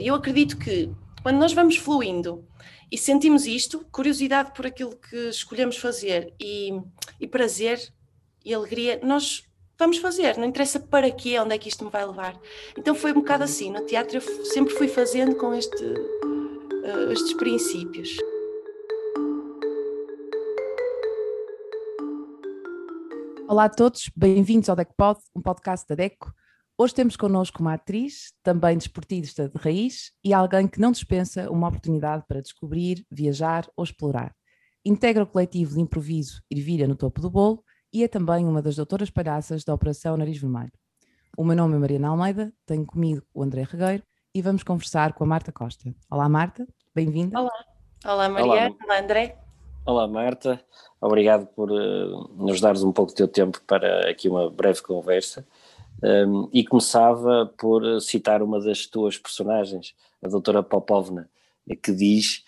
Eu 0.00 0.14
acredito 0.14 0.56
que 0.56 0.90
quando 1.22 1.36
nós 1.36 1.52
vamos 1.52 1.76
fluindo 1.76 2.42
e 2.90 2.96
sentimos 2.96 3.46
isto, 3.46 3.84
curiosidade 3.92 4.52
por 4.54 4.66
aquilo 4.66 4.96
que 4.96 5.28
escolhemos 5.28 5.76
fazer 5.76 6.32
e, 6.40 6.80
e 7.20 7.28
prazer 7.28 7.92
e 8.42 8.54
alegria, 8.54 8.98
nós 9.02 9.46
vamos 9.78 9.98
fazer, 9.98 10.38
não 10.38 10.46
interessa 10.46 10.80
para 10.80 11.10
quê, 11.10 11.38
onde 11.38 11.54
é 11.54 11.58
que 11.58 11.68
isto 11.68 11.84
me 11.84 11.90
vai 11.90 12.06
levar. 12.06 12.40
Então 12.76 12.94
foi 12.94 13.12
um 13.12 13.16
bocado 13.16 13.44
assim, 13.44 13.70
no 13.70 13.84
teatro 13.84 14.16
eu 14.16 14.44
sempre 14.46 14.74
fui 14.74 14.88
fazendo 14.88 15.36
com 15.36 15.52
este, 15.52 15.84
uh, 15.84 17.12
estes 17.12 17.34
princípios. 17.34 18.16
Olá 23.46 23.64
a 23.64 23.68
todos, 23.68 24.10
bem-vindos 24.16 24.70
ao 24.70 24.76
DECPOD, 24.76 25.20
um 25.36 25.42
podcast 25.42 25.86
da 25.86 25.94
DECO. 25.94 26.32
Hoje 26.78 26.94
temos 26.94 27.16
connosco 27.16 27.60
uma 27.60 27.74
atriz, 27.74 28.32
também 28.42 28.78
desportista 28.78 29.46
de 29.48 29.58
raiz 29.58 30.10
e 30.24 30.32
alguém 30.32 30.66
que 30.66 30.80
não 30.80 30.90
dispensa 30.90 31.50
uma 31.50 31.68
oportunidade 31.68 32.24
para 32.26 32.40
descobrir, 32.40 33.04
viajar 33.10 33.68
ou 33.76 33.84
explorar. 33.84 34.34
Integra 34.84 35.22
o 35.22 35.26
coletivo 35.26 35.74
de 35.74 35.80
improviso 35.80 36.42
Ervilha 36.50 36.88
no 36.88 36.96
Topo 36.96 37.20
do 37.20 37.30
Bolo 37.30 37.62
e 37.92 38.02
é 38.02 38.08
também 38.08 38.46
uma 38.46 38.62
das 38.62 38.76
doutoras 38.76 39.10
palhaças 39.10 39.64
da 39.64 39.74
Operação 39.74 40.16
Nariz 40.16 40.38
Vermelho. 40.38 40.72
O 41.36 41.44
meu 41.44 41.54
nome 41.54 41.76
é 41.76 41.78
Mariana 41.78 42.08
Almeida, 42.08 42.52
tenho 42.66 42.86
comigo 42.86 43.22
o 43.34 43.42
André 43.42 43.64
Regueiro 43.70 44.02
e 44.34 44.40
vamos 44.40 44.62
conversar 44.62 45.12
com 45.12 45.24
a 45.24 45.26
Marta 45.26 45.52
Costa. 45.52 45.94
Olá 46.10 46.28
Marta, 46.28 46.66
bem-vinda. 46.94 47.38
Olá. 47.38 47.52
Olá 48.04 48.28
Mariana, 48.30 48.70
olá, 48.70 48.84
olá 48.84 48.98
André. 48.98 49.38
Olá 49.84 50.08
Marta, 50.08 50.64
obrigado 51.00 51.46
por 51.48 51.70
uh, 51.70 52.28
nos 52.34 52.60
dares 52.60 52.82
um 52.82 52.92
pouco 52.92 53.12
do 53.12 53.16
teu 53.16 53.28
tempo 53.28 53.60
para 53.66 54.08
aqui 54.10 54.28
uma 54.28 54.50
breve 54.50 54.80
conversa. 54.82 55.46
Um, 56.02 56.48
e 56.52 56.64
começava 56.64 57.52
por 57.58 58.00
citar 58.00 58.42
uma 58.42 58.60
das 58.60 58.86
tuas 58.86 59.16
personagens, 59.16 59.94
a 60.22 60.28
doutora 60.28 60.62
Popovna, 60.62 61.28
que 61.82 61.92
diz 61.92 62.44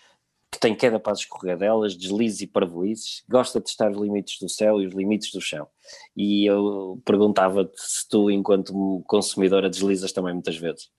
que 0.55 0.59
tem 0.59 0.73
queda 0.73 0.99
para 0.99 1.11
as 1.11 1.19
escorregadelas, 1.19 1.95
deslizes 1.95 2.41
e 2.41 2.47
parvoízes, 2.47 3.23
gosta 3.29 3.59
de 3.59 3.65
testar 3.65 3.91
os 3.91 3.97
limites 3.97 4.39
do 4.39 4.47
céu 4.47 4.81
e 4.81 4.87
os 4.87 4.93
limites 4.93 5.31
do 5.31 5.41
chão. 5.41 5.67
E 6.15 6.45
eu 6.45 7.01
perguntava-te 7.03 7.73
se 7.75 8.07
tu, 8.07 8.31
enquanto 8.31 9.03
consumidora, 9.05 9.69
deslizas 9.69 10.13
também 10.13 10.33
muitas 10.33 10.57
vezes. 10.57 10.89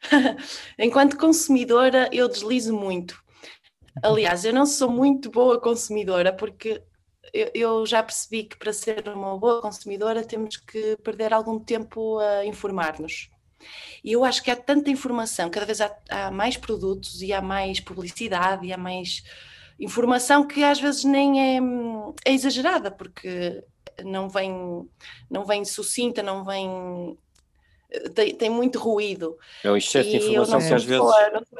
enquanto 0.78 1.18
consumidora, 1.18 2.08
eu 2.12 2.28
deslizo 2.28 2.72
muito. 2.72 3.20
Aliás, 4.02 4.44
eu 4.44 4.52
não 4.52 4.64
sou 4.64 4.88
muito 4.88 5.30
boa 5.30 5.60
consumidora 5.60 6.32
porque 6.32 6.82
eu, 7.32 7.50
eu 7.54 7.86
já 7.86 8.02
percebi 8.02 8.44
que 8.44 8.56
para 8.56 8.72
ser 8.72 9.08
uma 9.08 9.36
boa 9.38 9.60
consumidora 9.60 10.24
temos 10.24 10.56
que 10.56 10.96
perder 10.98 11.32
algum 11.32 11.58
tempo 11.58 12.18
a 12.18 12.44
informar-nos. 12.44 13.30
E 14.02 14.12
eu 14.12 14.24
acho 14.24 14.42
que 14.42 14.50
há 14.50 14.56
tanta 14.56 14.90
informação, 14.90 15.50
cada 15.50 15.66
vez 15.66 15.80
há, 15.80 15.94
há, 16.08 16.30
mais 16.30 16.56
produtos 16.56 17.20
e 17.22 17.32
há 17.32 17.42
mais 17.42 17.78
publicidade 17.78 18.66
e 18.66 18.72
há 18.72 18.78
mais 18.78 19.22
informação 19.78 20.46
que 20.46 20.64
às 20.64 20.80
vezes 20.80 21.04
nem 21.04 21.56
é, 21.56 21.60
é 22.24 22.32
exagerada, 22.32 22.90
porque 22.90 23.62
não 24.04 24.28
vem, 24.28 24.88
não 25.30 25.44
vem 25.44 25.64
sucinta, 25.64 26.22
não 26.22 26.44
vem. 26.44 27.18
Tem, 28.14 28.34
tem 28.34 28.48
muito 28.48 28.78
ruído. 28.78 29.36
É 29.64 29.70
o 29.70 29.76
excesso 29.76 30.10
de 30.10 30.16
informação 30.16 30.58
que 30.58 30.72
às 30.72 30.84
vezes. 30.84 31.02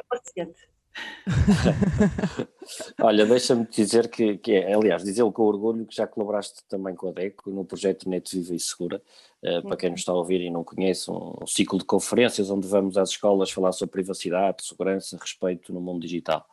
paciente. 0.09 0.71
Olha, 3.01 3.25
deixa-me 3.25 3.65
dizer 3.65 4.09
que, 4.09 4.37
que 4.37 4.53
é, 4.53 4.73
aliás, 4.73 5.03
dizê-lo 5.03 5.31
com 5.31 5.43
orgulho 5.43 5.85
que 5.85 5.95
já 5.95 6.07
colaboraste 6.07 6.63
também 6.67 6.95
com 6.95 7.09
a 7.09 7.11
DECO 7.11 7.51
no 7.51 7.65
projeto 7.65 8.09
Net 8.09 8.35
Viva 8.35 8.55
e 8.55 8.59
Segura, 8.59 9.01
uh, 9.43 9.61
para 9.63 9.77
quem 9.77 9.91
nos 9.91 10.01
está 10.01 10.11
a 10.11 10.15
ouvir 10.15 10.41
e 10.41 10.49
não 10.49 10.63
conhece, 10.63 11.09
um, 11.11 11.35
um, 11.41 11.47
ciclo 11.47 11.77
de 11.77 11.85
conferências 11.85 12.49
onde 12.49 12.67
vamos 12.67 12.97
às 12.97 13.09
escolas 13.09 13.51
falar 13.51 13.71
sobre 13.71 13.93
privacidade, 13.93 14.65
segurança, 14.65 15.17
respeito 15.19 15.73
no 15.73 15.81
mundo 15.81 16.01
digital. 16.01 16.45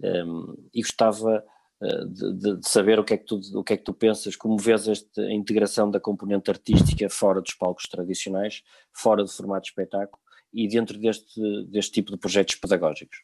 Um, 0.00 0.06
ehm, 0.06 0.54
e 0.74 0.82
gostava 0.82 1.44
uh, 1.80 2.06
de, 2.08 2.56
de, 2.58 2.68
saber 2.68 2.98
o 2.98 3.04
que, 3.04 3.14
é 3.14 3.16
que 3.16 3.24
tu, 3.24 3.40
o 3.54 3.64
que 3.64 3.74
é 3.74 3.76
que 3.76 3.84
tu 3.84 3.94
pensas, 3.94 4.36
como 4.36 4.58
vês 4.58 4.88
esta 4.88 5.22
integração 5.32 5.90
da 5.90 6.00
componente 6.00 6.50
artística 6.50 7.08
fora 7.08 7.40
dos 7.40 7.54
palcos 7.54 7.84
tradicionais, 7.84 8.62
fora 8.92 9.22
do 9.22 9.30
formato 9.30 9.62
de 9.62 9.68
espetáculo 9.68 10.20
e 10.52 10.68
dentro 10.68 10.98
deste, 10.98 11.40
deste 11.66 11.92
tipo 11.92 12.10
de 12.10 12.18
projetos 12.18 12.56
pedagógicos. 12.56 13.22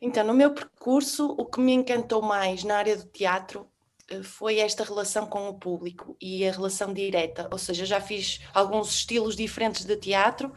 Então, 0.00 0.24
no 0.24 0.34
meu 0.34 0.52
percurso, 0.52 1.34
o 1.38 1.44
que 1.46 1.60
me 1.60 1.72
encantou 1.72 2.20
mais 2.20 2.64
na 2.64 2.76
área 2.76 2.96
do 2.96 3.04
teatro 3.04 3.68
eh, 4.08 4.22
foi 4.22 4.58
esta 4.58 4.84
relação 4.84 5.26
com 5.26 5.48
o 5.48 5.54
público 5.54 6.16
e 6.20 6.46
a 6.46 6.52
relação 6.52 6.92
direta, 6.92 7.48
ou 7.50 7.58
seja, 7.58 7.86
já 7.86 8.00
fiz 8.00 8.40
alguns 8.52 8.94
estilos 8.94 9.36
diferentes 9.36 9.84
de 9.84 9.96
teatro 9.96 10.52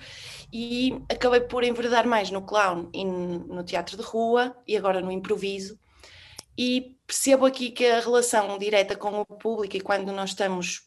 e 0.51 1.01
acabei 1.09 1.41
por 1.41 1.63
enverdar 1.63 2.07
mais 2.07 2.31
no 2.31 2.41
clown 2.41 2.89
e 2.93 3.05
no 3.05 3.63
teatro 3.63 3.95
de 3.97 4.03
rua 4.03 4.55
e 4.67 4.75
agora 4.75 5.01
no 5.01 5.11
improviso. 5.11 5.79
E 6.57 6.97
percebo 7.05 7.45
aqui 7.45 7.69
que 7.71 7.85
a 7.85 7.99
relação 7.99 8.57
direta 8.57 8.95
com 8.95 9.21
o 9.21 9.25
público 9.25 9.77
e 9.77 9.81
quando 9.81 10.11
nós 10.11 10.31
estamos 10.31 10.86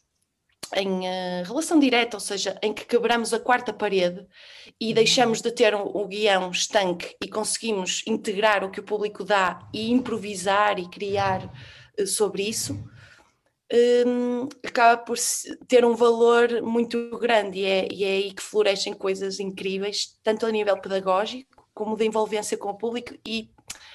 em 0.75 0.99
uh, 0.99 1.43
relação 1.45 1.79
direta, 1.79 2.17
ou 2.17 2.21
seja, 2.21 2.57
em 2.61 2.73
que 2.73 2.85
quebramos 2.85 3.33
a 3.33 3.39
quarta 3.39 3.73
parede 3.73 4.25
e 4.79 4.89
uhum. 4.89 4.93
deixamos 4.93 5.41
de 5.41 5.51
ter 5.51 5.75
o, 5.75 5.81
o 5.81 6.07
guião 6.07 6.49
estanque 6.51 7.15
e 7.23 7.27
conseguimos 7.27 8.03
integrar 8.07 8.63
o 8.63 8.71
que 8.71 8.79
o 8.79 8.83
público 8.83 9.23
dá 9.23 9.67
e 9.73 9.91
improvisar 9.91 10.79
e 10.79 10.89
criar 10.89 11.45
uh, 11.99 12.07
sobre 12.07 12.43
isso, 12.43 12.81
um, 14.05 14.49
acaba 14.65 15.01
por 15.01 15.17
ter 15.67 15.85
um 15.85 15.95
valor 15.95 16.61
muito 16.61 17.17
grande 17.17 17.59
e 17.59 17.65
é, 17.65 17.87
e 17.89 18.03
é 18.03 18.07
aí 18.07 18.33
que 18.33 18.43
florescem 18.43 18.93
coisas 18.93 19.39
incríveis, 19.39 20.17
tanto 20.21 20.45
a 20.45 20.51
nível 20.51 20.77
pedagógico 20.79 21.65
como 21.73 21.95
de 21.95 22.05
envolvência 22.05 22.57
com 22.57 22.69
o 22.69 22.77
público 22.77 23.15
e 23.25 23.49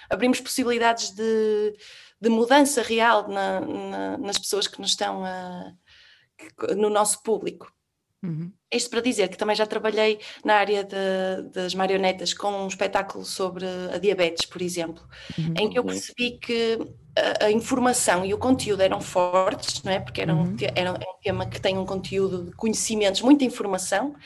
abrimos 0.09 0.41
possibilidades 0.41 1.11
de, 1.11 1.77
de 2.21 2.29
mudança 2.31 2.81
real 2.81 3.29
na, 3.29 3.61
na, 3.61 4.19
nas 4.19 4.39
pessoas 4.39 4.67
que 4.67 4.81
nos 4.81 4.91
estão 4.91 5.25
a 5.25 5.73
no 6.77 6.91
nosso 6.91 7.23
público. 7.23 7.73
Uhum. 8.23 8.51
Isto 8.73 8.91
para 8.91 9.01
dizer 9.01 9.29
que 9.29 9.37
também 9.37 9.55
já 9.55 9.67
trabalhei 9.67 10.19
na 10.45 10.55
área 10.55 10.83
de, 10.83 11.51
das 11.53 11.75
marionetas 11.75 12.35
com 12.35 12.51
um 12.65 12.67
espetáculo 12.67 13.25
sobre 13.25 13.65
a 13.95 13.99
diabetes, 13.99 14.47
por 14.47 14.61
exemplo, 14.61 15.05
uhum. 15.39 15.55
em 15.57 15.71
que 15.71 15.79
eu 15.79 15.85
percebi 15.85 16.33
que 16.39 16.79
a, 17.17 17.47
a, 17.47 17.51
informação 17.53 18.25
e 18.25 18.35
o 18.35 18.39
conteúdo 18.39 18.81
eram 18.81 19.01
fortes, 19.01 19.83
não 19.83 19.93
é? 19.93 20.01
Porque 20.01 20.21
era, 20.21 20.35
uhum. 20.35 20.43
um, 20.43 20.57
era 20.75 20.93
um 20.93 20.97
tema 21.23 21.47
que 21.47 21.61
tem 21.61 21.79
um 21.79 21.87
conteúdo 21.87 22.47
de 22.47 22.53
conhecimentos, 22.53 23.23
muita 23.23 23.45
informação, 23.45 24.17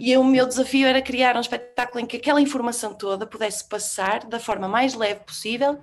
e 0.00 0.16
o 0.16 0.24
meu 0.24 0.46
desafio 0.46 0.86
era 0.86 1.02
criar 1.02 1.36
um 1.36 1.40
espetáculo 1.40 2.00
em 2.00 2.06
que 2.06 2.16
aquela 2.16 2.40
informação 2.40 2.94
toda 2.94 3.26
pudesse 3.26 3.68
passar 3.68 4.26
da 4.26 4.40
forma 4.40 4.66
mais 4.66 4.94
leve 4.94 5.20
possível 5.20 5.78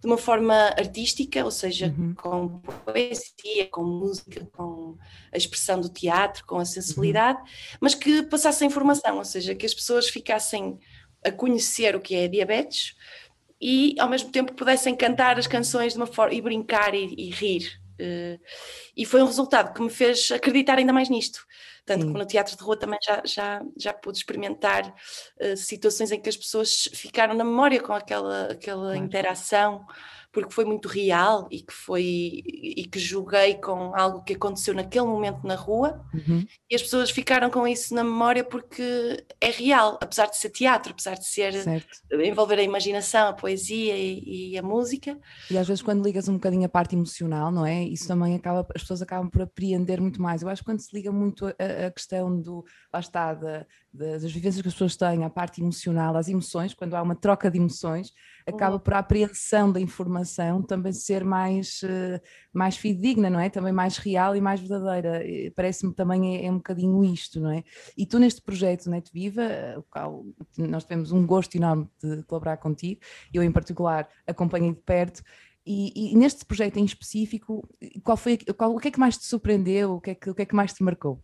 de 0.00 0.06
uma 0.06 0.16
forma 0.16 0.54
artística, 0.78 1.44
ou 1.44 1.50
seja, 1.50 1.94
uhum. 1.96 2.14
com 2.14 2.60
poesia, 2.84 3.66
com 3.70 3.84
música, 3.84 4.48
com 4.52 4.96
a 5.32 5.36
expressão 5.36 5.80
do 5.80 5.90
teatro, 5.90 6.44
com 6.46 6.58
a 6.58 6.64
sensibilidade, 6.64 7.38
uhum. 7.38 7.78
mas 7.80 7.94
que 7.94 8.22
passasse 8.22 8.64
a 8.64 8.66
informação, 8.66 9.18
ou 9.18 9.24
seja, 9.24 9.54
que 9.54 9.66
as 9.66 9.74
pessoas 9.74 10.08
ficassem 10.08 10.78
a 11.24 11.30
conhecer 11.30 11.94
o 11.94 12.00
que 12.00 12.14
é 12.14 12.28
diabetes 12.28 12.96
e 13.60 13.94
ao 13.98 14.08
mesmo 14.08 14.30
tempo 14.30 14.54
pudessem 14.54 14.96
cantar 14.96 15.38
as 15.38 15.46
canções 15.46 15.92
de 15.92 15.98
uma 15.98 16.06
forma 16.06 16.34
e 16.34 16.40
brincar 16.40 16.94
e, 16.94 17.14
e 17.18 17.30
rir. 17.30 17.78
Uh, 18.00 18.40
e 18.96 19.04
foi 19.04 19.22
um 19.22 19.26
resultado 19.26 19.74
que 19.74 19.82
me 19.82 19.90
fez 19.90 20.30
acreditar 20.30 20.78
ainda 20.78 20.94
mais 20.94 21.10
nisto. 21.10 21.46
Tanto 21.84 22.02
Sim. 22.02 22.12
que 22.12 22.18
no 22.18 22.26
teatro 22.26 22.56
de 22.56 22.62
rua 22.62 22.78
também 22.78 22.98
já, 23.04 23.22
já, 23.24 23.62
já 23.76 23.92
pude 23.92 24.18
experimentar 24.18 24.94
uh, 25.40 25.56
situações 25.56 26.12
em 26.12 26.20
que 26.20 26.28
as 26.28 26.36
pessoas 26.36 26.88
ficaram 26.92 27.34
na 27.34 27.44
memória 27.44 27.80
com 27.80 27.92
aquela, 27.92 28.52
aquela 28.52 28.92
claro. 28.92 28.96
interação 28.96 29.86
porque 30.32 30.54
foi 30.54 30.64
muito 30.64 30.88
real 30.88 31.48
e 31.50 31.60
que 31.60 31.72
foi 31.72 32.02
e 32.44 32.86
que 32.90 32.98
julguei 32.98 33.54
com 33.54 33.94
algo 33.96 34.22
que 34.22 34.34
aconteceu 34.34 34.72
naquele 34.74 35.06
momento 35.06 35.44
na 35.44 35.56
rua 35.56 36.04
uhum. 36.14 36.46
e 36.70 36.74
as 36.74 36.82
pessoas 36.82 37.10
ficaram 37.10 37.50
com 37.50 37.66
isso 37.66 37.94
na 37.94 38.04
memória 38.04 38.44
porque 38.44 39.24
é 39.40 39.50
real, 39.50 39.98
apesar 40.00 40.26
de 40.26 40.36
ser 40.36 40.50
teatro, 40.50 40.92
apesar 40.92 41.14
de 41.14 41.26
ser 41.26 41.52
certo. 41.54 41.88
envolver 42.12 42.58
a 42.58 42.62
imaginação, 42.62 43.28
a 43.28 43.32
poesia 43.32 43.96
e, 43.96 44.52
e, 44.52 44.58
a 44.58 44.62
música. 44.62 45.18
E 45.50 45.58
às 45.58 45.66
vezes 45.66 45.82
quando 45.82 46.04
ligas 46.04 46.28
um 46.28 46.34
bocadinho 46.34 46.64
a 46.64 46.68
parte 46.68 46.94
emocional, 46.94 47.50
não 47.50 47.66
é? 47.66 47.82
Isso 47.82 48.06
também 48.06 48.36
acaba, 48.36 48.66
as 48.74 48.82
pessoas 48.82 49.02
acabam 49.02 49.28
por 49.28 49.42
apreender 49.42 50.00
muito 50.00 50.22
mais. 50.22 50.42
Eu 50.42 50.48
acho 50.48 50.62
que 50.62 50.66
quando 50.66 50.80
se 50.80 50.94
liga 50.94 51.10
muito 51.10 51.46
a, 51.46 51.86
a 51.86 51.90
questão 51.90 52.40
do, 52.40 52.64
lá 52.92 53.00
está, 53.00 53.34
da, 53.34 53.66
das 53.92 54.22
vivências 54.22 54.62
que 54.62 54.68
as 54.68 54.74
pessoas 54.74 54.96
têm, 54.96 55.24
a 55.24 55.30
parte 55.30 55.60
emocional, 55.60 56.16
as 56.16 56.28
emoções, 56.28 56.74
quando 56.74 56.94
há 56.94 57.02
uma 57.02 57.16
troca 57.16 57.50
de 57.50 57.58
emoções, 57.58 58.12
acaba 58.50 58.78
por 58.78 58.94
a 58.94 58.98
apreensão 58.98 59.72
da 59.72 59.80
informação 59.80 60.62
também 60.62 60.92
ser 60.92 61.24
mais, 61.24 61.82
uh, 61.82 62.20
mais 62.52 62.76
fidedigna, 62.76 63.30
não 63.30 63.40
é? 63.40 63.48
Também 63.48 63.72
mais 63.72 63.96
real 63.96 64.36
e 64.36 64.40
mais 64.40 64.60
verdadeira. 64.60 65.22
Parece-me 65.56 65.94
também 65.94 66.36
é, 66.36 66.46
é, 66.46 66.50
um 66.50 66.56
bocadinho 66.56 67.02
isto, 67.04 67.40
não 67.40 67.50
é? 67.50 67.64
E 67.96 68.06
tu 68.06 68.18
neste 68.18 68.42
projeto 68.42 68.90
Net 68.90 69.10
Viva, 69.12 69.42
eh, 69.42 69.78
o 69.78 69.82
qual 69.82 70.24
nós 70.58 70.84
tivemos 70.84 71.12
um 71.12 71.26
gosto 71.26 71.54
enorme 71.56 71.88
de 72.02 72.22
colaborar 72.24 72.56
contigo, 72.58 73.00
eu 73.32 73.42
em 73.42 73.52
particular 73.52 74.08
acompanhei 74.26 74.72
de 74.72 74.80
perto, 74.80 75.22
e, 75.66 76.12
e, 76.12 76.16
neste 76.16 76.44
projeto 76.44 76.78
em 76.78 76.84
específico, 76.84 77.68
qual 78.02 78.16
foi, 78.16 78.38
qual, 78.38 78.74
o 78.74 78.78
que 78.78 78.88
é 78.88 78.90
que 78.90 78.98
mais 78.98 79.16
te 79.16 79.24
surpreendeu, 79.24 79.94
o 79.94 80.00
que 80.00 80.10
é 80.10 80.14
que, 80.14 80.30
o 80.30 80.34
que, 80.34 80.42
é 80.42 80.46
que 80.46 80.54
mais 80.54 80.72
te 80.72 80.82
marcou? 80.82 81.22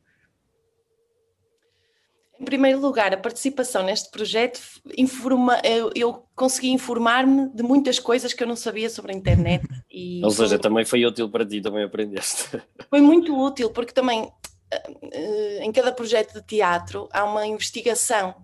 Em 2.38 2.44
primeiro 2.44 2.80
lugar, 2.80 3.14
a 3.14 3.16
participação 3.16 3.82
neste 3.82 4.10
projeto 4.10 4.60
informa, 4.96 5.60
eu, 5.64 5.90
eu 5.94 6.26
consegui 6.34 6.70
informar-me 6.70 7.48
de 7.54 7.62
muitas 7.62 7.98
coisas 7.98 8.32
que 8.32 8.42
eu 8.42 8.46
não 8.46 8.56
sabia 8.56 8.90
sobre 8.90 9.12
a 9.12 9.14
internet. 9.14 9.66
E 9.90 10.20
Ou 10.24 10.30
seja, 10.30 10.50
foi, 10.50 10.58
também 10.58 10.84
foi 10.84 11.06
útil 11.06 11.30
para 11.30 11.46
ti, 11.46 11.60
também 11.60 11.84
aprendeste. 11.84 12.60
Foi 12.90 13.00
muito 13.00 13.36
útil, 13.36 13.70
porque 13.70 13.92
também 13.92 14.30
eh, 14.70 15.60
em 15.62 15.72
cada 15.72 15.92
projeto 15.92 16.34
de 16.34 16.42
teatro 16.42 17.08
há 17.12 17.24
uma 17.24 17.46
investigação 17.46 18.34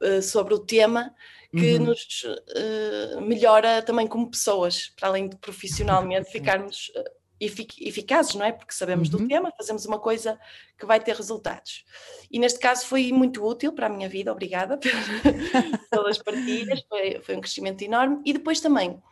eh, 0.00 0.22
sobre 0.22 0.54
o 0.54 0.58
tema 0.58 1.12
que 1.52 1.74
uhum. 1.74 1.86
nos 1.86 2.22
uh, 2.22 3.20
melhora 3.20 3.82
também 3.82 4.06
como 4.06 4.30
pessoas, 4.30 4.92
para 4.96 5.08
além 5.08 5.28
de 5.28 5.36
profissionalmente 5.36 6.30
ficarmos 6.30 6.92
eficazes, 7.40 8.34
não 8.34 8.44
é? 8.44 8.52
Porque 8.52 8.74
sabemos 8.74 9.12
uhum. 9.12 9.20
do 9.20 9.28
tema, 9.28 9.52
fazemos 9.56 9.86
uma 9.86 9.98
coisa 9.98 10.38
que 10.78 10.84
vai 10.84 11.00
ter 11.00 11.16
resultados. 11.16 11.84
E 12.30 12.38
neste 12.38 12.58
caso 12.58 12.86
foi 12.86 13.12
muito 13.12 13.44
útil 13.44 13.72
para 13.72 13.86
a 13.86 13.88
minha 13.88 14.08
vida, 14.08 14.30
obrigada 14.30 14.78
pelas 15.90 16.18
partilhas, 16.18 16.82
foi, 16.88 17.20
foi 17.20 17.36
um 17.36 17.40
crescimento 17.40 17.82
enorme. 17.82 18.20
E 18.24 18.32
depois 18.32 18.60
também 18.60 19.02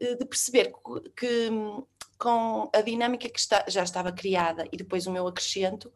eh, 0.00 0.14
de 0.14 0.24
perceber 0.24 0.72
que 1.16 1.50
com 2.18 2.70
a 2.72 2.80
dinâmica 2.82 3.28
que 3.28 3.38
está, 3.38 3.64
já 3.66 3.82
estava 3.82 4.12
criada 4.12 4.64
e 4.70 4.76
depois 4.76 5.08
o 5.08 5.10
meu 5.10 5.26
acrescento, 5.26 5.92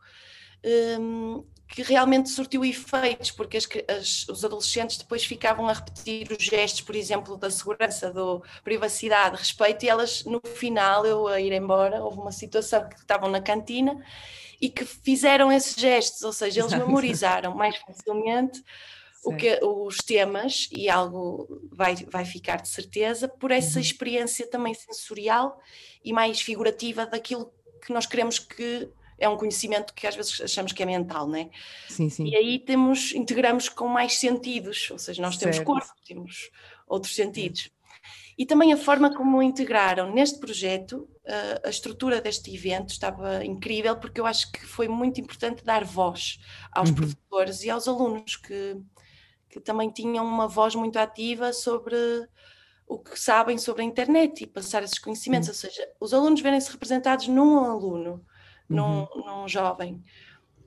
um, 1.00 1.44
que 1.68 1.82
realmente 1.82 2.28
surtiu 2.28 2.64
efeitos, 2.64 3.30
porque 3.30 3.56
as, 3.56 3.68
as, 3.88 4.28
os 4.28 4.44
adolescentes 4.44 4.98
depois 4.98 5.24
ficavam 5.24 5.68
a 5.68 5.72
repetir 5.72 6.30
os 6.30 6.42
gestos, 6.42 6.82
por 6.82 6.94
exemplo, 6.94 7.36
da 7.36 7.50
segurança, 7.50 8.12
da 8.12 8.22
privacidade, 8.62 9.36
respeito, 9.36 9.84
e 9.84 9.88
elas, 9.88 10.24
no 10.24 10.40
final, 10.40 11.04
eu 11.04 11.26
a 11.26 11.40
ir 11.40 11.52
embora, 11.52 12.02
houve 12.02 12.18
uma 12.18 12.32
situação 12.32 12.88
que 12.88 12.96
estavam 12.96 13.28
na 13.28 13.40
cantina 13.40 14.00
e 14.60 14.70
que 14.70 14.84
fizeram 14.84 15.50
esses 15.50 15.74
gestos, 15.74 16.22
ou 16.22 16.32
seja, 16.32 16.60
eles 16.60 16.72
memorizaram 16.72 17.54
mais 17.54 17.76
facilmente 17.76 18.62
o 19.24 19.36
que, 19.36 19.58
os 19.62 19.96
temas 19.96 20.68
e 20.70 20.88
algo 20.88 21.48
vai, 21.72 21.96
vai 22.08 22.24
ficar 22.24 22.62
de 22.62 22.68
certeza 22.68 23.26
por 23.26 23.50
essa 23.50 23.78
uhum. 23.78 23.84
experiência 23.84 24.46
também 24.48 24.72
sensorial 24.72 25.60
e 26.04 26.12
mais 26.12 26.40
figurativa 26.40 27.04
daquilo 27.04 27.52
que 27.84 27.92
nós 27.92 28.06
queremos 28.06 28.38
que 28.38 28.88
é 29.18 29.28
um 29.28 29.36
conhecimento 29.36 29.94
que 29.94 30.06
às 30.06 30.14
vezes 30.14 30.40
achamos 30.40 30.72
que 30.72 30.82
é 30.82 30.86
mental, 30.86 31.26
não 31.26 31.36
é? 31.36 31.50
Sim, 31.88 32.08
sim. 32.08 32.26
E 32.26 32.36
aí 32.36 32.58
temos, 32.58 33.12
integramos 33.14 33.68
com 33.68 33.88
mais 33.88 34.18
sentidos, 34.18 34.90
ou 34.90 34.98
seja, 34.98 35.22
nós 35.22 35.36
temos 35.36 35.56
certo. 35.56 35.66
corpo, 35.66 35.92
temos 36.04 36.50
outros 36.86 37.14
sentidos. 37.14 37.70
E 38.38 38.44
também 38.44 38.72
a 38.72 38.76
forma 38.76 39.14
como 39.14 39.42
integraram 39.42 40.12
neste 40.12 40.38
projeto, 40.38 41.08
a 41.64 41.68
estrutura 41.68 42.20
deste 42.20 42.54
evento 42.54 42.90
estava 42.90 43.44
incrível, 43.44 43.96
porque 43.96 44.20
eu 44.20 44.26
acho 44.26 44.52
que 44.52 44.64
foi 44.64 44.86
muito 44.88 45.20
importante 45.20 45.64
dar 45.64 45.84
voz 45.84 46.38
aos 46.70 46.90
uhum. 46.90 46.96
professores 46.96 47.62
e 47.64 47.70
aos 47.70 47.88
alunos 47.88 48.36
que, 48.36 48.76
que 49.48 49.58
também 49.58 49.90
tinham 49.90 50.24
uma 50.24 50.46
voz 50.46 50.74
muito 50.74 50.98
ativa 50.98 51.52
sobre 51.52 51.96
o 52.86 52.98
que 52.98 53.18
sabem 53.18 53.58
sobre 53.58 53.82
a 53.82 53.84
internet 53.84 54.44
e 54.44 54.46
passar 54.46 54.84
esses 54.84 54.98
conhecimentos, 54.98 55.48
uhum. 55.48 55.54
ou 55.54 55.58
seja, 55.58 55.88
os 55.98 56.14
alunos 56.14 56.40
verem-se 56.40 56.70
representados 56.70 57.26
num 57.26 57.58
aluno, 57.58 58.24
num, 58.68 59.00
uhum. 59.14 59.24
num 59.24 59.48
jovem. 59.48 60.02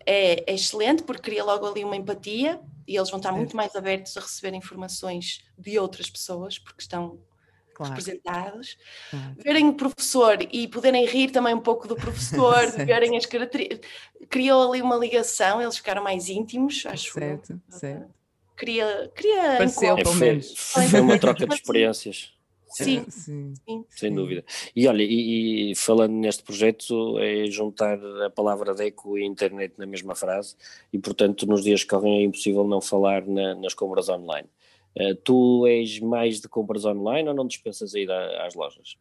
É, 0.06 0.52
é, 0.52 0.56
excelente 0.56 1.04
porque 1.04 1.22
cria 1.22 1.44
logo 1.44 1.66
ali 1.66 1.84
uma 1.84 1.96
empatia 1.96 2.60
e 2.88 2.96
eles 2.96 3.10
vão 3.10 3.18
estar 3.20 3.32
muito 3.32 3.56
mais 3.56 3.76
abertos 3.76 4.16
a 4.18 4.22
receber 4.22 4.56
informações 4.56 5.44
de 5.58 5.78
outras 5.78 6.10
pessoas 6.10 6.58
porque 6.58 6.82
estão 6.82 7.20
claro. 7.76 7.94
representados. 7.94 8.78
Claro. 9.10 9.36
Verem 9.38 9.70
o 9.70 9.74
professor 9.74 10.38
e 10.52 10.68
poderem 10.68 11.06
rir 11.06 11.32
também 11.32 11.54
um 11.54 11.62
pouco 11.62 11.88
do 11.88 11.96
professor, 11.98 12.72
verem 12.86 13.18
as 13.18 13.26
características. 13.26 13.90
Criou 14.30 14.72
ali 14.72 14.82
uma 14.82 14.96
ligação, 14.96 15.62
eles 15.62 15.78
ficaram 15.78 16.04
mais 16.04 16.28
íntimos, 16.28 16.86
acho. 16.86 17.14
Certo, 17.14 17.60
certo. 17.70 18.20
Queria, 18.58 19.10
queria 19.16 19.58
Pareceu, 19.58 19.96
pelo 19.96 20.16
menos. 20.16 20.54
Foi 20.58 21.00
uma 21.00 21.18
troca 21.18 21.48
de 21.48 21.56
experiências. 21.56 22.34
Sim, 22.70 23.06
sim, 23.10 23.54
sim, 23.68 23.86
sem 23.90 24.14
dúvida. 24.14 24.46
E 24.76 24.88
olha, 24.88 25.04
e, 25.04 25.72
e, 25.72 25.76
falando 25.76 26.14
neste 26.14 26.44
projeto, 26.44 27.18
é 27.20 27.46
juntar 27.48 28.00
a 28.24 28.30
palavra 28.30 28.76
DECO 28.76 29.18
e 29.18 29.26
internet 29.26 29.74
na 29.78 29.86
mesma 29.86 30.16
frase, 30.16 30.56
e 30.94 31.00
portanto, 31.00 31.46
nos 31.48 31.64
dias 31.64 31.84
que 31.84 31.90
correm 31.90 32.20
é 32.20 32.24
impossível 32.24 32.64
não 32.66 32.80
falar 32.80 33.26
na, 33.26 33.56
nas 33.56 33.74
compras 33.74 34.08
online. 34.08 34.48
Uh, 34.96 35.16
tu 35.16 35.66
és 35.68 36.00
mais 36.00 36.40
de 36.42 36.48
compras 36.48 36.86
online 36.86 37.28
ou 37.30 37.36
não 37.36 37.48
dispensas 37.48 37.94
a 37.96 38.00
ir 38.00 38.12
às 38.12 38.56
lojas? 38.56 38.98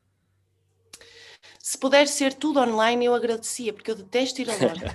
Se 1.69 1.77
puder 1.77 2.09
ser 2.09 2.33
tudo 2.33 2.61
online, 2.61 3.05
eu 3.05 3.15
agradecia, 3.15 3.75
porque 3.75 3.91
eu 3.91 3.95
detesto 3.95 4.41
ir 4.41 4.49
à 4.49 4.55
loja. 4.55 4.87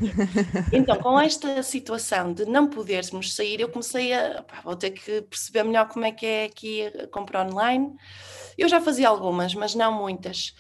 então, 0.74 0.98
com 0.98 1.20
esta 1.20 1.62
situação 1.62 2.34
de 2.34 2.48
não 2.48 2.68
podermos 2.68 3.36
sair, 3.36 3.62
eu 3.62 3.70
comecei 3.70 4.12
a. 4.12 4.42
Pá, 4.42 4.60
vou 4.62 4.76
ter 4.76 4.90
que 4.90 5.22
perceber 5.22 5.62
melhor 5.66 5.88
como 5.88 6.04
é 6.04 6.12
que 6.12 6.26
é 6.26 6.46
aqui 6.46 6.88
a 6.88 7.06
compra 7.06 7.44
online. 7.44 7.96
Eu 8.58 8.68
já 8.68 8.82
fazia 8.82 9.08
algumas, 9.08 9.54
mas 9.54 9.76
não 9.76 9.94
muitas. 9.94 10.56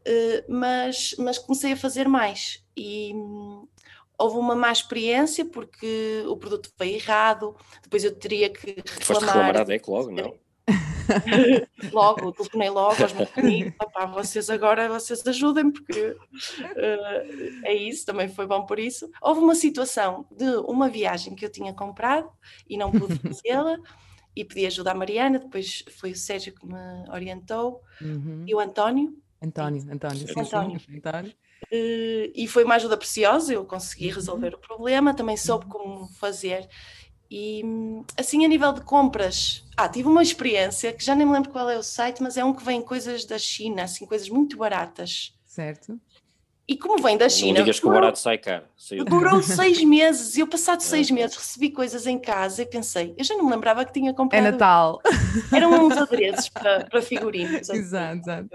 Uh, 0.00 0.52
mas, 0.52 1.14
mas 1.16 1.38
comecei 1.38 1.74
a 1.74 1.76
fazer 1.76 2.08
mais. 2.08 2.60
E 2.76 3.12
hum, 3.14 3.64
houve 4.18 4.38
uma 4.38 4.56
má 4.56 4.72
experiência 4.72 5.44
porque 5.44 6.24
o 6.26 6.36
produto 6.36 6.72
veio 6.76 6.96
errado, 6.96 7.54
depois 7.84 8.02
eu 8.02 8.12
teria 8.12 8.50
que 8.50 8.66
reclamar. 8.66 9.04
Foste 9.04 9.24
reclamar 9.26 9.56
a 9.58 9.62
DEC 9.62 9.88
logo, 9.88 10.10
não? 10.10 10.41
logo, 11.92 12.32
telefonei 12.32 12.70
logo 12.70 13.02
aos 13.02 13.12
meus 13.12 13.36
amigos, 13.36 13.74
vocês 14.14 14.48
agora, 14.48 14.88
vocês 14.88 15.26
ajudem, 15.26 15.70
porque 15.70 16.00
uh, 16.10 17.64
é 17.64 17.74
isso, 17.74 18.06
também 18.06 18.28
foi 18.28 18.46
bom 18.46 18.64
por 18.64 18.78
isso. 18.78 19.10
Houve 19.20 19.40
uma 19.40 19.54
situação 19.54 20.26
de 20.30 20.46
uma 20.66 20.88
viagem 20.88 21.34
que 21.34 21.44
eu 21.44 21.50
tinha 21.50 21.72
comprado 21.72 22.30
e 22.68 22.76
não 22.76 22.90
pude 22.90 23.16
fazê-la, 23.20 23.76
e 24.34 24.44
pedi 24.44 24.66
ajuda 24.66 24.92
à 24.92 24.94
Mariana, 24.94 25.38
depois 25.38 25.84
foi 25.98 26.12
o 26.12 26.16
Sérgio 26.16 26.54
que 26.54 26.66
me 26.66 27.10
orientou, 27.10 27.82
uhum. 28.00 28.44
e 28.46 28.54
o 28.54 28.60
António. 28.60 29.14
António, 29.42 29.82
António, 29.90 30.26
sim, 30.26 30.40
António. 30.40 30.80
Sim, 30.80 30.96
António. 30.96 31.32
Uh, 31.72 32.32
e 32.34 32.46
foi 32.48 32.64
uma 32.64 32.76
ajuda 32.76 32.96
preciosa, 32.96 33.52
eu 33.52 33.64
consegui 33.64 34.08
uhum. 34.08 34.14
resolver 34.14 34.54
uhum. 34.54 34.58
o 34.58 34.60
problema, 34.60 35.14
também 35.14 35.36
soube 35.36 35.66
como 35.66 36.08
fazer. 36.14 36.68
E 37.34 37.64
assim, 38.14 38.44
a 38.44 38.48
nível 38.48 38.74
de 38.74 38.82
compras, 38.82 39.64
ah, 39.74 39.88
tive 39.88 40.06
uma 40.06 40.22
experiência 40.22 40.92
que 40.92 41.02
já 41.02 41.14
nem 41.14 41.26
me 41.26 41.32
lembro 41.32 41.48
qual 41.48 41.70
é 41.70 41.78
o 41.78 41.82
site, 41.82 42.22
mas 42.22 42.36
é 42.36 42.44
um 42.44 42.52
que 42.52 42.62
vem 42.62 42.82
coisas 42.82 43.24
da 43.24 43.38
China, 43.38 43.84
assim, 43.84 44.04
coisas 44.04 44.28
muito 44.28 44.58
baratas. 44.58 45.32
Certo. 45.46 45.98
E 46.68 46.76
como 46.76 47.02
vem 47.02 47.16
da 47.16 47.30
China. 47.30 47.60
Não 47.60 47.64
digas 47.64 47.80
que 47.80 47.86
o 47.86 47.90
barato 47.90 48.18
sai 48.18 48.36
caro. 48.36 48.66
Durou 49.06 49.40
seis 49.42 49.82
meses 49.82 50.36
e 50.36 50.40
eu, 50.40 50.46
passado 50.46 50.82
seis 50.82 51.10
é. 51.10 51.14
meses, 51.14 51.34
recebi 51.34 51.70
coisas 51.70 52.06
em 52.06 52.18
casa 52.18 52.60
e 52.60 52.66
pensei, 52.66 53.14
eu 53.16 53.24
já 53.24 53.34
não 53.34 53.46
me 53.46 53.50
lembrava 53.50 53.82
que 53.86 53.94
tinha 53.94 54.12
comprado. 54.12 54.46
É 54.46 54.50
Natal. 54.50 55.00
Eram 55.50 55.86
uns 55.86 55.96
adereços 55.96 56.50
para, 56.50 56.84
para 56.84 57.00
figurinos. 57.00 57.66
Exato, 57.70 58.18
exato. 58.18 58.50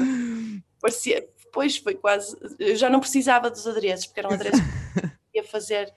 Parecia, 0.79 1.27
depois 1.43 1.77
foi 1.77 1.95
quase. 1.95 2.37
Eu 2.59 2.75
já 2.75 2.91
não 2.91 2.99
precisava 2.99 3.49
dos 3.49 3.65
adereços, 3.65 4.05
porque 4.05 4.19
eram 4.19 4.33
adereços 4.33 4.61
que 4.61 5.39
ia 5.39 5.43
fazer. 5.43 5.91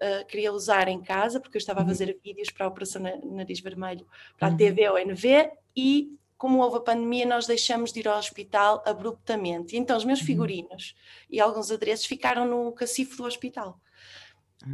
Uh, 0.00 0.26
queria 0.26 0.52
usar 0.52 0.88
em 0.88 1.00
casa, 1.00 1.38
porque 1.38 1.56
eu 1.56 1.60
estava 1.60 1.80
a 1.80 1.82
uhum. 1.82 1.88
fazer 1.88 2.18
vídeos 2.24 2.50
para 2.50 2.66
a 2.66 2.68
Operação 2.68 3.02
Nariz 3.24 3.60
Vermelho, 3.60 4.06
para 4.36 4.48
a 4.48 4.50
uhum. 4.50 4.56
TV 4.56 4.88
ou 4.88 4.98
NV, 4.98 5.50
e 5.76 6.16
como 6.36 6.58
houve 6.58 6.78
a 6.78 6.80
pandemia, 6.80 7.24
nós 7.24 7.46
deixamos 7.46 7.92
de 7.92 8.00
ir 8.00 8.08
ao 8.08 8.18
hospital 8.18 8.82
abruptamente. 8.84 9.76
Então 9.76 9.96
os 9.96 10.04
meus 10.04 10.18
uhum. 10.20 10.26
figurinos 10.26 10.96
e 11.30 11.40
alguns 11.40 11.70
adereços 11.70 12.06
ficaram 12.06 12.44
no 12.44 12.72
cacifo 12.72 13.16
do 13.16 13.24
hospital. 13.24 13.78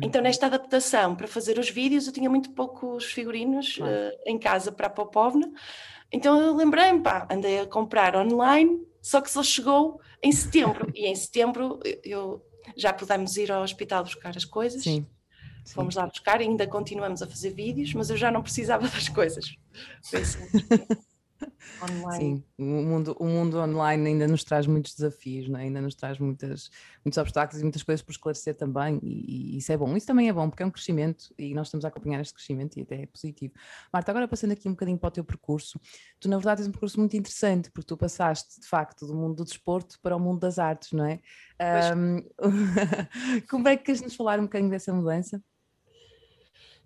Então, 0.03 0.21
nesta 0.21 0.47
adaptação 0.47 1.17
para 1.17 1.27
fazer 1.27 1.59
os 1.59 1.71
vídeos, 1.71 2.07
eu 2.07 2.13
tinha 2.13 2.29
muito 2.29 2.51
poucos 2.53 3.07
figurinos 3.07 3.79
uh, 3.79 4.19
em 4.27 4.39
casa 4.39 4.71
para 4.71 4.87
a 4.87 4.91
Popovna. 4.91 5.51
Então, 6.13 6.41
eu 6.41 6.55
lembrei-me, 6.55 7.03
pá, 7.03 7.27
andei 7.31 7.61
a 7.61 7.67
comprar 7.67 8.15
online, 8.17 8.87
só 9.01 9.21
que 9.21 9.31
só 9.31 9.43
chegou 9.43 10.01
em 10.23 10.33
setembro. 10.33 10.91
e 10.95 11.07
em 11.07 11.15
setembro 11.15 11.81
eu 12.05 12.45
já 12.77 12.93
pudemos 12.93 13.37
ir 13.37 13.51
ao 13.51 13.63
hospital 13.63 14.05
buscar 14.05 14.37
as 14.37 14.45
coisas. 14.45 14.83
Sim. 14.83 15.07
Sim. 15.65 15.75
Fomos 15.75 15.97
lá 15.97 16.07
buscar, 16.07 16.41
ainda 16.41 16.67
continuamos 16.67 17.21
a 17.21 17.27
fazer 17.27 17.51
vídeos, 17.51 17.93
mas 17.93 18.09
eu 18.09 18.17
já 18.17 18.31
não 18.31 18.43
precisava 18.43 18.87
das 18.89 19.09
coisas. 19.09 19.55
Foi 20.03 20.21
assim. 20.23 20.39
Online. 21.83 22.17
Sim, 22.17 22.45
o 22.59 22.65
mundo, 22.65 23.17
o 23.19 23.27
mundo 23.27 23.59
online 23.59 24.09
ainda 24.09 24.27
nos 24.27 24.45
traz 24.45 24.67
muitos 24.67 24.95
desafios, 24.95 25.49
é? 25.51 25.57
ainda 25.57 25.81
nos 25.81 25.95
traz 25.95 26.19
muitas, 26.19 26.71
muitos 27.05 27.19
obstáculos 27.19 27.61
e 27.61 27.65
muitas 27.65 27.83
coisas 27.83 28.03
por 28.03 28.13
esclarecer 28.13 28.55
também, 28.55 28.99
e, 29.03 29.55
e, 29.55 29.59
isso 29.59 29.73
é 29.73 29.77
bom. 29.77 29.97
Isso 29.97 30.07
também 30.07 30.29
é 30.29 30.33
bom, 30.33 30.49
porque 30.49 30.63
é 30.63 30.67
um 30.67 30.71
crescimento 30.71 31.33
e 31.39 31.55
nós 31.55 31.69
estamos 31.69 31.85
a 31.85 31.89
acompanhar 31.89 32.21
este 32.21 32.35
crescimento 32.35 32.79
e 32.79 32.83
até 32.83 33.03
é 33.03 33.07
positivo. 33.07 33.55
Marta, 33.93 34.11
agora 34.11 34.29
passando 34.29 34.53
aqui 34.53 34.69
um 34.69 34.73
bocadinho 34.73 34.99
para 34.99 35.09
o 35.09 35.11
teu 35.11 35.25
percurso, 35.25 35.81
tu 36.19 36.29
na 36.29 36.37
verdade 36.37 36.59
tens 36.59 36.69
um 36.69 36.73
percurso 36.73 36.99
muito 36.99 37.17
interessante, 37.17 37.71
porque 37.71 37.87
tu 37.87 37.97
passaste 37.97 38.61
de 38.61 38.67
facto 38.67 39.07
do 39.07 39.15
mundo 39.15 39.37
do 39.37 39.45
desporto 39.45 39.99
para 40.01 40.17
o 40.17 40.21
mundo 40.21 40.41
das 40.41 40.59
artes, 40.59 40.93
não 40.93 41.05
é? 41.05 41.21
Um, 41.97 42.23
como 43.49 43.69
é 43.69 43.77
que 43.77 43.85
queres 43.85 44.01
nos 44.01 44.15
falar 44.15 44.39
um 44.39 44.45
bocadinho 44.45 44.71
dessa 44.71 44.93
mudança? 44.93 45.43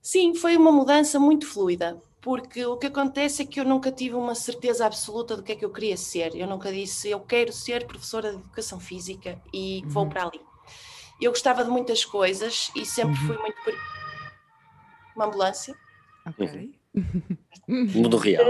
Sim, 0.03 0.35
foi 0.35 0.57
uma 0.57 0.73
mudança 0.73 1.19
muito 1.19 1.47
fluida 1.47 2.03
porque 2.23 2.65
o 2.65 2.77
que 2.77 2.87
acontece 2.87 3.43
é 3.43 3.45
que 3.45 3.59
eu 3.59 3.65
nunca 3.65 3.91
tive 3.91 4.15
uma 4.15 4.37
certeza 4.37 4.87
absoluta 4.87 5.37
do 5.37 5.43
que 5.43 5.53
é 5.53 5.57
que 5.57 5.65
eu 5.65 5.71
queria 5.71 5.97
ser. 5.97 6.37
Eu 6.37 6.47
nunca 6.47 6.73
disse 6.73 7.11
eu 7.11 7.19
quero 7.19 7.53
ser 7.53 7.85
professora 7.85 8.31
de 8.31 8.37
educação 8.37 8.79
física 8.79 9.43
e 9.53 9.83
uhum. 9.85 9.91
vou 9.91 10.09
para 10.09 10.27
ali. 10.27 10.41
Eu 11.21 11.33
gostava 11.33 11.65
de 11.65 11.71
muitas 11.71 12.05
coisas 12.05 12.71
e 12.77 12.87
sempre 12.87 13.21
uhum. 13.21 13.27
fui 13.27 13.39
muito 13.39 13.57
uma 15.17 15.27
ambulância. 15.27 15.75
Ok. 16.25 16.73
Mundo 17.67 18.17
real. 18.17 18.47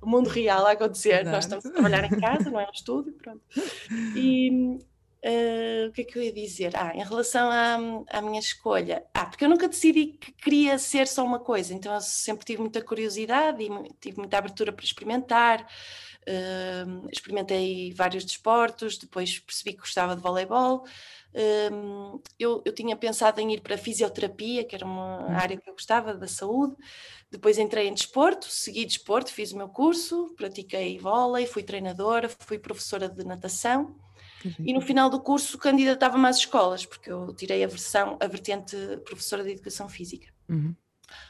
O 0.00 0.06
mundo 0.08 0.28
real 0.28 0.66
a 0.66 0.72
acontecer, 0.72 1.20
Exato. 1.20 1.30
nós 1.30 1.44
estamos 1.44 1.64
a 1.64 1.70
trabalhar 1.70 2.04
em 2.04 2.18
casa, 2.18 2.50
não 2.50 2.58
é 2.58 2.66
um 2.66 2.72
estúdio, 2.72 3.12
pronto. 3.12 3.40
E 4.16 4.80
eh, 5.22 5.86
o 5.88 5.92
que 5.92 6.02
é 6.02 6.04
que 6.04 6.18
eu 6.18 6.22
ia 6.22 6.32
dizer? 6.32 6.72
Ah, 6.76 6.92
em 6.94 7.04
relação 7.04 7.48
à, 7.50 7.76
à 8.18 8.22
minha 8.22 8.40
escolha, 8.40 9.04
ah, 9.14 9.26
porque 9.26 9.44
eu 9.44 9.48
nunca 9.48 9.68
decidi 9.68 10.06
que 10.18 10.32
queria 10.32 10.78
ser 10.78 11.06
só 11.08 11.24
uma 11.24 11.38
coisa, 11.40 11.74
então 11.74 11.94
eu 11.94 12.00
sempre 12.00 12.44
tive 12.44 12.60
muita 12.60 12.82
curiosidade 12.82 13.62
e 13.62 13.68
tive 14.00 14.18
muita 14.18 14.38
abertura 14.38 14.72
para 14.72 14.84
experimentar. 14.84 15.66
eh, 16.26 16.84
experimentei 17.10 17.92
vários 17.94 18.24
desportos, 18.24 18.96
depois 18.98 19.38
percebi 19.40 19.72
que 19.72 19.80
gostava 19.80 20.14
de 20.16 20.22
voleibol. 20.22 20.84
Hum, 21.72 22.20
eu, 22.38 22.62
eu 22.64 22.72
tinha 22.74 22.96
pensado 22.96 23.40
em 23.40 23.52
ir 23.54 23.60
para 23.60 23.74
a 23.74 23.78
fisioterapia, 23.78 24.64
que 24.64 24.74
era 24.76 24.84
uma 24.84 25.26
Hum. 25.26 25.34
área 25.34 25.56
que 25.56 25.68
eu 25.68 25.74
gostava, 25.74 26.14
da 26.14 26.28
saúde. 26.28 26.76
Depois 27.30 27.58
entrei 27.58 27.88
em 27.88 27.94
desporto, 27.94 28.46
segui 28.48 28.84
desporto, 28.84 29.32
fiz 29.32 29.52
o 29.52 29.56
meu 29.56 29.68
curso, 29.68 30.34
pratiquei 30.36 30.98
vôlei, 30.98 31.46
fui 31.46 31.62
treinadora, 31.62 32.28
fui 32.28 32.58
professora 32.58 33.08
de 33.08 33.24
natação. 33.24 33.96
E 34.58 34.72
no 34.72 34.80
final 34.80 35.08
do 35.08 35.20
curso 35.20 35.58
candidatava-me 35.58 36.26
às 36.26 36.38
escolas, 36.38 36.84
porque 36.86 37.10
eu 37.10 37.32
tirei 37.34 37.62
a 37.64 37.68
versão, 37.68 38.16
a 38.20 38.26
vertente 38.26 38.76
professora 39.04 39.42
de 39.42 39.50
educação 39.50 39.88
física. 39.88 40.28
Uhum. 40.48 40.74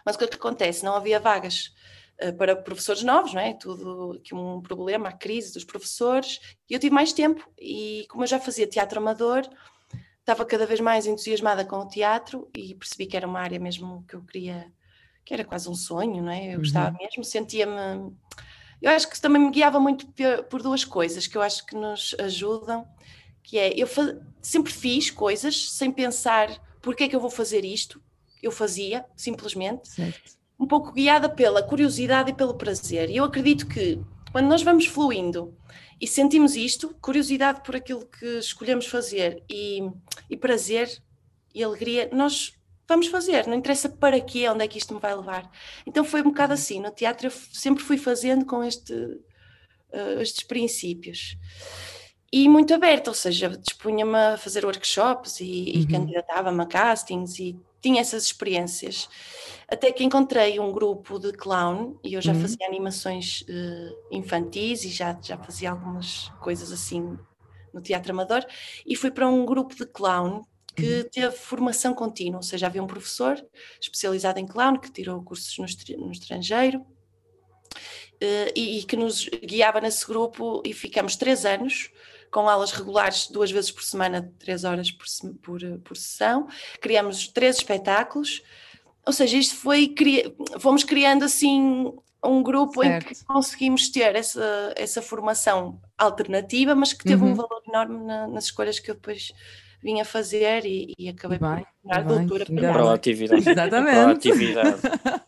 Mas 0.04 0.14
o 0.14 0.18
que 0.18 0.24
é 0.24 0.28
que 0.28 0.36
acontece? 0.36 0.84
Não 0.84 0.94
havia 0.94 1.18
vagas 1.18 1.72
eh, 2.18 2.32
para 2.32 2.54
professores 2.54 3.02
novos, 3.02 3.34
não 3.34 3.40
é? 3.40 3.52
Tudo 3.54 4.20
que 4.22 4.34
um 4.34 4.60
problema, 4.60 5.08
a 5.08 5.12
crise 5.12 5.52
dos 5.52 5.64
professores. 5.64 6.40
E 6.68 6.74
eu 6.74 6.80
tive 6.80 6.94
mais 6.94 7.12
tempo 7.12 7.44
e 7.58 8.06
como 8.08 8.22
eu 8.22 8.28
já 8.28 8.38
fazia 8.38 8.66
teatro 8.66 8.98
amador, 9.00 9.48
estava 10.20 10.44
cada 10.44 10.64
vez 10.66 10.80
mais 10.80 11.06
entusiasmada 11.06 11.64
com 11.64 11.76
o 11.76 11.88
teatro 11.88 12.48
e 12.56 12.74
percebi 12.74 13.06
que 13.06 13.16
era 13.16 13.26
uma 13.26 13.40
área 13.40 13.58
mesmo 13.58 14.04
que 14.06 14.14
eu 14.14 14.22
queria, 14.22 14.72
que 15.24 15.34
era 15.34 15.44
quase 15.44 15.68
um 15.68 15.74
sonho, 15.74 16.22
não 16.22 16.30
é? 16.30 16.54
Eu 16.54 16.58
gostava 16.58 16.96
mesmo, 16.96 17.24
sentia-me. 17.24 18.14
Eu 18.82 18.90
acho 18.90 19.08
que 19.08 19.20
também 19.20 19.40
me 19.40 19.50
guiava 19.50 19.78
muito 19.78 20.06
por 20.50 20.60
duas 20.60 20.84
coisas 20.84 21.28
que 21.28 21.38
eu 21.38 21.42
acho 21.42 21.64
que 21.64 21.76
nos 21.76 22.16
ajudam, 22.18 22.84
que 23.42 23.56
é 23.56 23.72
eu 23.80 23.88
sempre 24.42 24.72
fiz 24.72 25.08
coisas 25.08 25.70
sem 25.70 25.90
pensar 25.92 26.50
porque 26.80 27.04
é 27.04 27.08
que 27.08 27.14
eu 27.14 27.20
vou 27.20 27.30
fazer 27.30 27.64
isto. 27.64 28.02
Eu 28.42 28.50
fazia, 28.50 29.04
simplesmente 29.14 29.88
Certo. 29.88 30.36
um 30.58 30.66
pouco 30.66 30.92
guiada 30.92 31.28
pela 31.28 31.62
curiosidade 31.62 32.32
e 32.32 32.34
pelo 32.34 32.54
prazer. 32.54 33.08
E 33.08 33.16
eu 33.16 33.24
acredito 33.24 33.68
que 33.68 34.00
quando 34.32 34.48
nós 34.48 34.62
vamos 34.62 34.86
fluindo 34.86 35.56
e 36.00 36.06
sentimos 36.06 36.56
isto, 36.56 36.92
curiosidade 37.00 37.62
por 37.62 37.76
aquilo 37.76 38.04
que 38.04 38.38
escolhemos 38.38 38.86
fazer 38.86 39.44
e, 39.48 39.88
e 40.28 40.36
prazer 40.36 41.00
e 41.54 41.62
alegria, 41.62 42.10
nós 42.12 42.54
vamos 42.92 43.08
fazer, 43.08 43.46
não 43.46 43.56
interessa 43.56 43.88
para 43.88 44.20
quê, 44.20 44.48
onde 44.48 44.64
é 44.64 44.68
que 44.68 44.78
isto 44.78 44.94
me 44.94 45.00
vai 45.00 45.14
levar. 45.14 45.50
Então 45.86 46.04
foi 46.04 46.20
um 46.20 46.24
bocado 46.24 46.52
assim, 46.54 46.80
no 46.80 46.90
teatro 46.92 47.26
eu 47.28 47.30
sempre 47.30 47.82
fui 47.84 47.98
fazendo 47.98 48.44
com 48.46 48.62
este, 48.64 48.94
eh, 49.92 50.22
estes 50.22 50.44
princípios. 50.46 51.36
E 52.32 52.48
muito 52.48 52.72
aberta, 52.74 53.10
ou 53.10 53.14
seja, 53.14 53.48
dispunha-me 53.50 54.16
a 54.16 54.38
fazer 54.38 54.64
workshops 54.64 55.40
e, 55.40 55.80
e 55.80 55.86
Uhum. 55.86 55.86
candidatava-me 55.86 56.62
a 56.62 56.66
castings 56.66 57.38
e 57.38 57.60
tinha 57.80 58.00
essas 58.00 58.24
experiências. 58.24 59.08
Até 59.68 59.92
que 59.92 60.04
encontrei 60.04 60.58
um 60.58 60.72
grupo 60.72 61.18
de 61.18 61.32
clown 61.32 61.98
e 62.02 62.14
eu 62.14 62.22
já 62.22 62.32
Uhum. 62.32 62.34
fazia 62.34 62.66
animações 62.66 63.44
eh, 63.48 63.90
infantis 64.10 64.84
e 64.84 64.88
já, 64.90 65.18
já 65.22 65.36
fazia 65.38 65.70
algumas 65.70 66.32
coisas 66.40 66.72
assim 66.72 67.18
no 67.72 67.80
teatro 67.82 68.12
amador 68.12 68.44
e 68.86 68.96
fui 68.96 69.10
para 69.10 69.28
um 69.28 69.44
grupo 69.46 69.74
de 69.74 69.86
clown 69.86 70.42
que 70.74 71.04
teve 71.04 71.34
formação 71.36 71.92
contínua, 71.94 72.38
ou 72.38 72.42
seja, 72.42 72.66
havia 72.66 72.82
um 72.82 72.86
professor 72.86 73.42
especializado 73.80 74.38
em 74.38 74.46
clown 74.46 74.78
que 74.78 74.90
tirou 74.90 75.22
cursos 75.22 75.56
no, 75.58 76.06
no 76.06 76.12
estrangeiro 76.12 76.84
eh, 78.20 78.52
e, 78.56 78.78
e 78.78 78.82
que 78.84 78.96
nos 78.96 79.28
guiava 79.28 79.80
nesse 79.80 80.06
grupo 80.06 80.62
e 80.64 80.72
ficamos 80.72 81.16
três 81.16 81.44
anos 81.44 81.90
com 82.30 82.48
aulas 82.48 82.70
regulares 82.72 83.28
duas 83.28 83.50
vezes 83.50 83.70
por 83.70 83.82
semana, 83.82 84.32
três 84.38 84.64
horas 84.64 84.90
por, 84.90 85.06
por, 85.42 85.60
por 85.80 85.96
sessão. 85.96 86.48
Criamos 86.80 87.28
três 87.28 87.56
espetáculos, 87.56 88.42
ou 89.04 89.12
seja, 89.12 89.36
isto 89.36 89.56
foi, 89.56 89.88
cri- 89.88 90.34
fomos 90.58 90.82
criando 90.84 91.24
assim 91.24 91.92
um 92.24 92.42
grupo 92.42 92.82
em 92.84 92.98
que 93.00 93.14
Certo. 93.14 93.26
conseguimos 93.26 93.90
ter 93.90 94.14
essa, 94.16 94.72
essa 94.76 95.02
formação 95.02 95.78
alternativa, 95.98 96.74
mas 96.74 96.92
que 96.94 97.04
teve 97.04 97.22
Uhum. 97.22 97.32
um 97.32 97.34
valor 97.34 97.62
enorme 97.68 98.02
na- 98.04 98.28
nas 98.28 98.44
escolhas 98.44 98.78
que 98.78 98.90
eu 98.90 98.94
depois 98.94 99.32
vim 99.82 100.00
a 100.00 100.04
fazer 100.04 100.64
e, 100.64 100.94
e 100.98 101.08
acabei 101.08 101.38
E 101.38 101.40
bem, 101.40 101.66
por 101.82 102.04
bem, 102.04 102.26
doutora 102.26 102.44
bem. 102.48 102.72
Proatividade. 102.72 103.50
Exatamente. 103.50 104.04
Proatividade. 104.04 104.80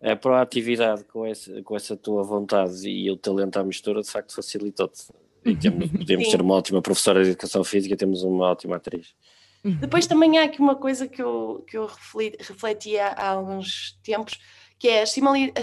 A 0.00 0.14
proatividade 0.14 1.04
com 1.04 1.26
essa, 1.26 1.62
com 1.62 1.74
essa 1.74 1.96
tua 1.96 2.22
vontade 2.22 2.88
e 2.88 3.10
o 3.10 3.16
talento 3.16 3.58
à 3.58 3.64
mistura, 3.64 4.00
de 4.00 4.10
facto, 4.10 4.34
facilitou-te. 4.34 5.08
E 5.44 5.56
temos, 5.56 5.90
podemos 5.90 6.26
Sim. 6.26 6.30
ter 6.30 6.40
uma 6.40 6.54
ótima 6.54 6.80
professora 6.80 7.22
de 7.22 7.30
educação 7.30 7.64
física, 7.64 7.96
temos 7.96 8.22
uma 8.22 8.46
ótima 8.46 8.76
atriz. 8.76 9.14
Depois 9.64 10.06
também 10.06 10.38
há 10.38 10.44
aqui 10.44 10.60
uma 10.60 10.76
coisa 10.76 11.08
que 11.08 11.20
eu, 11.20 11.64
que 11.66 11.76
eu 11.76 11.86
refletia 11.86 13.06
há 13.08 13.30
alguns 13.30 13.98
tempos, 14.04 14.38
que 14.78 14.88
é 14.88 15.02
as, 15.02 15.10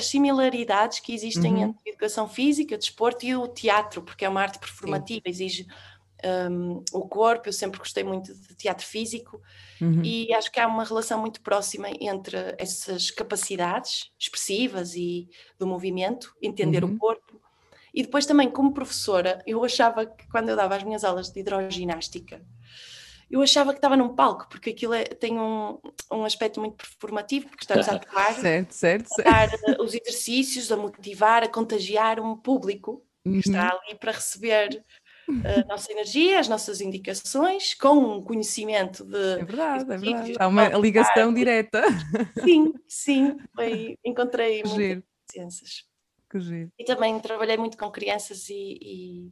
similaridades 0.02 1.00
que 1.00 1.14
existem 1.14 1.54
Uhum. 1.54 1.64
entre 1.64 1.80
a 1.86 1.90
educação 1.90 2.28
física, 2.28 2.78
desporto 2.78 3.26
e 3.26 3.36
o 3.36 3.48
teatro, 3.48 4.02
porque 4.02 4.26
é 4.26 4.30
uma 4.30 4.42
arte 4.42 4.60
performativa, 4.60 5.24
exige 5.28 5.66
um, 6.52 6.84
o 6.94 7.08
corpo, 7.08 7.50
eu 7.50 7.54
sempre 7.54 7.80
gostei 7.80 8.04
muito 8.04 8.34
de 8.34 8.56
teatro 8.56 8.86
físico 8.86 9.42
Uhum. 9.82 10.02
e 10.04 10.34
acho 10.34 10.52
que 10.52 10.60
há 10.60 10.68
uma 10.68 10.84
relação 10.84 11.20
muito 11.20 11.42
próxima 11.42 11.90
entre 12.00 12.38
essas 12.58 13.12
capacidades 13.12 14.12
expressivas 14.20 14.96
e 14.96 15.28
do 15.60 15.68
movimento, 15.68 16.36
entender 16.42 16.84
Uhum. 16.84 16.96
o 16.96 16.98
corpo. 16.98 17.42
E 17.94 18.04
depois 18.04 18.26
também, 18.26 18.50
como 18.52 18.74
professora, 18.74 19.42
eu 19.48 19.64
achava 19.64 20.06
que 20.06 20.28
quando 20.30 20.50
eu 20.50 20.56
dava 20.56 20.76
as 20.76 20.84
minhas 20.84 21.04
aulas 21.04 21.32
de 21.32 21.40
hidroginástica, 21.40 22.46
eu 23.30 23.42
achava 23.42 23.72
que 23.72 23.78
estava 23.80 23.98
num 23.98 24.16
palco, 24.16 24.48
porque 24.50 24.70
aquilo 24.72 24.94
é- 24.94 25.04
tem 25.06 25.40
um, 25.40 25.80
um 26.12 26.24
aspecto 26.26 26.60
muito 26.60 26.78
performativo, 26.78 27.48
porque 27.50 27.64
estamos 27.64 27.88
a 27.88 27.94
atuar, 27.94 28.36
Certo, 28.42 28.74
certo, 28.74 29.08
a 29.12 29.22
certo. 29.22 29.24
dar 29.24 29.50
eh, 29.54 29.82
os 29.82 29.94
exercícios, 29.94 30.72
a 30.72 30.78
motivar, 30.78 31.44
a 31.44 31.50
contagiar 31.50 32.20
um 32.20 32.38
público 32.38 33.06
que 33.32 33.38
Uhum. 33.38 33.42
está 33.42 33.70
ali 33.72 33.96
para 34.00 34.12
receber 34.14 34.84
a 35.28 35.66
nossa 35.68 35.92
energia, 35.92 36.40
as 36.40 36.48
nossas 36.48 36.82
indicações, 36.82 37.74
com 37.74 37.94
um 38.18 38.22
conhecimento 38.24 39.04
de. 39.06 39.16
É 39.42 39.44
verdade, 39.46 39.84
é 39.92 39.98
verdade. 39.98 40.34
Há 40.40 40.48
uma 40.48 40.68
ligação 40.70 41.34
direta. 41.34 41.84
Sim, 42.44 42.74
sim, 42.88 43.38
foi- 43.56 43.98
encontrei 44.06 44.62
Que 44.64 44.68
muitas 44.70 45.04
licenças. 45.36 45.86
que 46.30 46.40
giro. 46.40 46.72
E 46.78 46.84
também 46.86 47.20
trabalhei 47.20 47.58
muito 47.58 47.78
com 47.78 47.90
crianças 47.92 48.50
e, 48.50 48.78
e- 48.82 49.32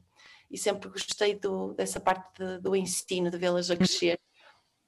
e 0.51 0.57
sempre 0.57 0.89
gostei 0.89 1.35
do- 1.35 1.73
dessa 1.73 1.99
parte 1.99 2.37
de- 2.43 2.59
do 2.59 2.75
ensino, 2.75 3.29
de 3.31 3.37
vê-las 3.37 3.69
a 3.71 3.75
crescer. 3.75 4.19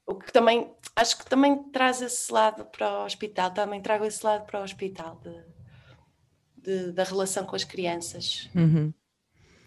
O 0.08 0.14
que 0.16 0.32
também, 0.32 0.72
acho 0.96 1.18
que 1.18 1.26
também 1.26 1.64
traz 1.72 2.00
esse 2.02 2.32
lado 2.32 2.66
para 2.66 3.02
o 3.02 3.06
hospital, 3.06 3.52
também 3.52 3.82
trago 3.82 4.06
esse 4.06 4.24
lado 4.24 4.46
para 4.46 4.60
o 4.62 4.64
hospital, 4.64 5.20
de- 5.24 5.44
de- 6.58 6.92
da 6.92 7.04
relação 7.04 7.44
com 7.46 7.56
as 7.56 7.64
crianças, 7.64 8.48
Uhum. 8.56 8.94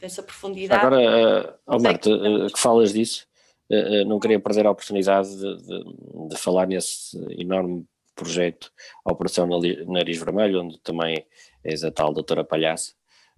Dessa 0.00 0.22
profundidade. 0.22 0.84
Agora, 0.84 1.50
uh, 1.50 1.54
oh 1.66 1.78
Marta, 1.80 2.10
uh, 2.10 2.46
que 2.52 2.58
falas 2.58 2.92
disso, 2.92 3.26
uh, 3.70 4.04
não 4.06 4.18
queria 4.18 4.40
perder 4.40 4.66
a 4.66 4.70
oportunidade 4.70 5.28
de, 5.36 5.56
de- 5.56 6.28
de 6.28 6.36
falar 6.36 6.66
nesse 6.66 7.16
enorme 7.40 7.84
projeto, 8.14 8.72
a 9.04 9.12
Operação 9.12 9.46
Nariz 9.86 10.18
Vermelho, 10.18 10.62
onde 10.62 10.78
também 10.80 11.24
és 11.62 11.84
a 11.84 11.90
tal 11.90 12.12
doutora 12.12 12.42
Palhaça, 12.44 12.92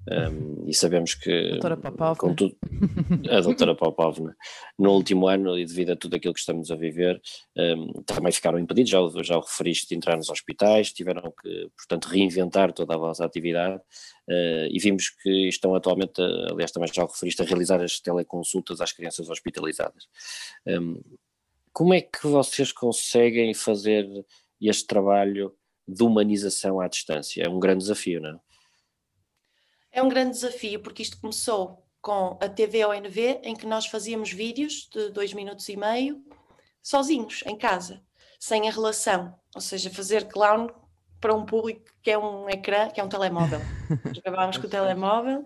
um, 0.09 0.65
e 0.69 0.75
sabemos 0.75 1.15
que 1.15 1.51
Doutora 1.51 1.77
Popovna. 1.77 2.17
com 2.17 2.35
tudo, 2.35 2.57
a 3.31 3.41
doutora 3.41 3.75
Popovna, 3.75 4.37
no 4.79 4.93
último 4.93 5.29
ano 5.29 5.59
e 5.59 5.65
devido 5.65 5.91
a 5.91 5.97
tudo 5.97 6.17
aquilo 6.17 6.33
que 6.35 6.41
estamos 6.41 6.71
a 6.71 6.77
viver, 6.77 7.21
um, 7.57 8.03
também 8.05 8.33
ficaram 8.33 8.59
impedidos, 8.59 8.91
já, 8.91 9.01
o- 9.01 9.23
já 9.23 9.37
o 9.37 9.41
referiste, 9.41 9.89
de 9.89 9.95
entrar 9.95 10.17
nos 10.17 10.31
hospitais, 10.31 10.93
tiveram 10.93 11.33
que, 11.43 11.69
portanto, 11.77 12.07
reinventar 12.07 12.73
toda 12.73 12.95
a 12.95 12.99
vossa 12.99 13.25
atividade 13.25 13.77
uh, 13.77 14.67
e 14.71 14.79
vimos 14.79 15.11
que 15.11 15.49
estão 15.49 15.75
atualmente, 15.75 16.21
aliás 16.51 16.71
também 16.73 16.91
já 16.93 17.05
o 17.05 17.07
referiste, 17.07 17.43
a 17.43 17.45
realizar 17.45 17.81
as 17.83 18.01
teleconsultas 18.01 18.81
às 18.81 18.93
crianças 18.93 19.29
hospitalizadas. 19.29 20.07
Um, 20.67 21.01
como 21.73 21.95
é 21.95 22.01
que 22.01 22.27
vocês 22.27 22.73
conseguem 22.73 23.55
fazer 23.55 24.09
este 24.61 24.87
trabalho 24.87 25.55
de 25.87 26.03
humanização 26.03 26.81
à 26.81 26.89
distância? 26.89 27.43
É 27.45 27.49
um 27.49 27.61
grande 27.61 27.79
desafio, 27.81 28.21
não 28.21 28.31
é? 28.31 28.50
É 29.93 30.03
um 30.03 30.09
grande 30.09 30.33
desafio, 30.33 30.81
porque 30.81 31.03
isto 31.03 31.21
começou 31.21 31.85
com 32.01 32.39
a 32.41 32.49
TV 32.49 32.85
ONV, 32.85 33.41
em 33.43 33.55
que 33.55 33.67
nós 33.67 33.87
fazíamos 33.87 34.33
vídeos 34.33 34.89
de 34.93 35.11
dois 35.11 35.35
minutos 35.35 35.69
e 35.69 35.77
meio, 35.77 36.23
sozinhos, 36.83 37.43
em 37.47 37.57
casa, 37.57 38.03
sem 38.39 38.69
a 38.69 38.73
relação. 38.73 39.35
Ou 39.55 39.61
seja, 39.61 39.91
fazer 39.91 40.29
clown 40.29 40.69
para 41.21 41.35
um 41.35 41.45
público 41.45 41.85
que 42.03 42.11
é 42.11 42.19
um 42.19 42.49
ecrã, 42.49 42.89
que 42.89 43.01
é 43.01 43.05
um 43.05 43.09
telemóvel. 43.09 43.61
Nós 44.05 44.19
Gravávamos 44.19 44.57
com 44.57 44.67
o 44.67 44.71
telemóvel, 44.71 45.45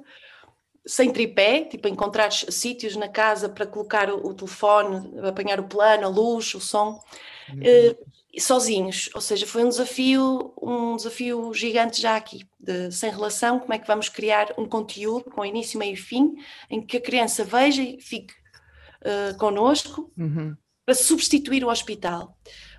sem 0.86 1.10
tripé, 1.10 1.64
tipo 1.64 1.88
encontrar 1.88 2.30
sítios 2.30 2.94
na 2.94 3.08
casa 3.08 3.48
para 3.48 3.66
colocar 3.66 4.10
o, 4.10 4.28
o 4.28 4.34
telefone, 4.34 5.18
apanhar 5.26 5.58
o 5.58 5.68
plano, 5.68 6.04
a 6.04 6.08
luz, 6.08 6.54
o 6.54 6.60
som. 6.60 7.02
Eh, 7.60 7.96
sozinhos, 8.38 9.08
ou 9.14 9.20
seja, 9.20 9.46
foi 9.46 9.64
um 9.64 9.68
desafio, 9.68 10.52
um 10.60 10.96
desafio 10.96 11.52
gigante 11.54 12.00
já 12.00 12.16
aqui, 12.16 12.46
de, 12.58 12.90
sem 12.90 13.10
relação, 13.10 13.58
como 13.58 13.72
é 13.72 13.78
que 13.78 13.86
vamos 13.86 14.08
criar 14.08 14.52
um 14.58 14.66
conteúdo 14.66 15.30
com 15.30 15.44
início, 15.44 15.78
meio 15.78 15.94
e 15.94 15.96
fim, 15.96 16.34
em 16.68 16.80
que 16.80 16.96
a 16.96 17.00
criança 17.00 17.44
veja 17.44 17.82
e 17.82 18.00
fique 18.00 18.34
uh, 19.02 19.36
connosco 19.38 20.12
uhum. 20.18 20.56
para 20.84 20.94
substituir 20.94 21.64
o 21.64 21.70
hospital 21.70 22.36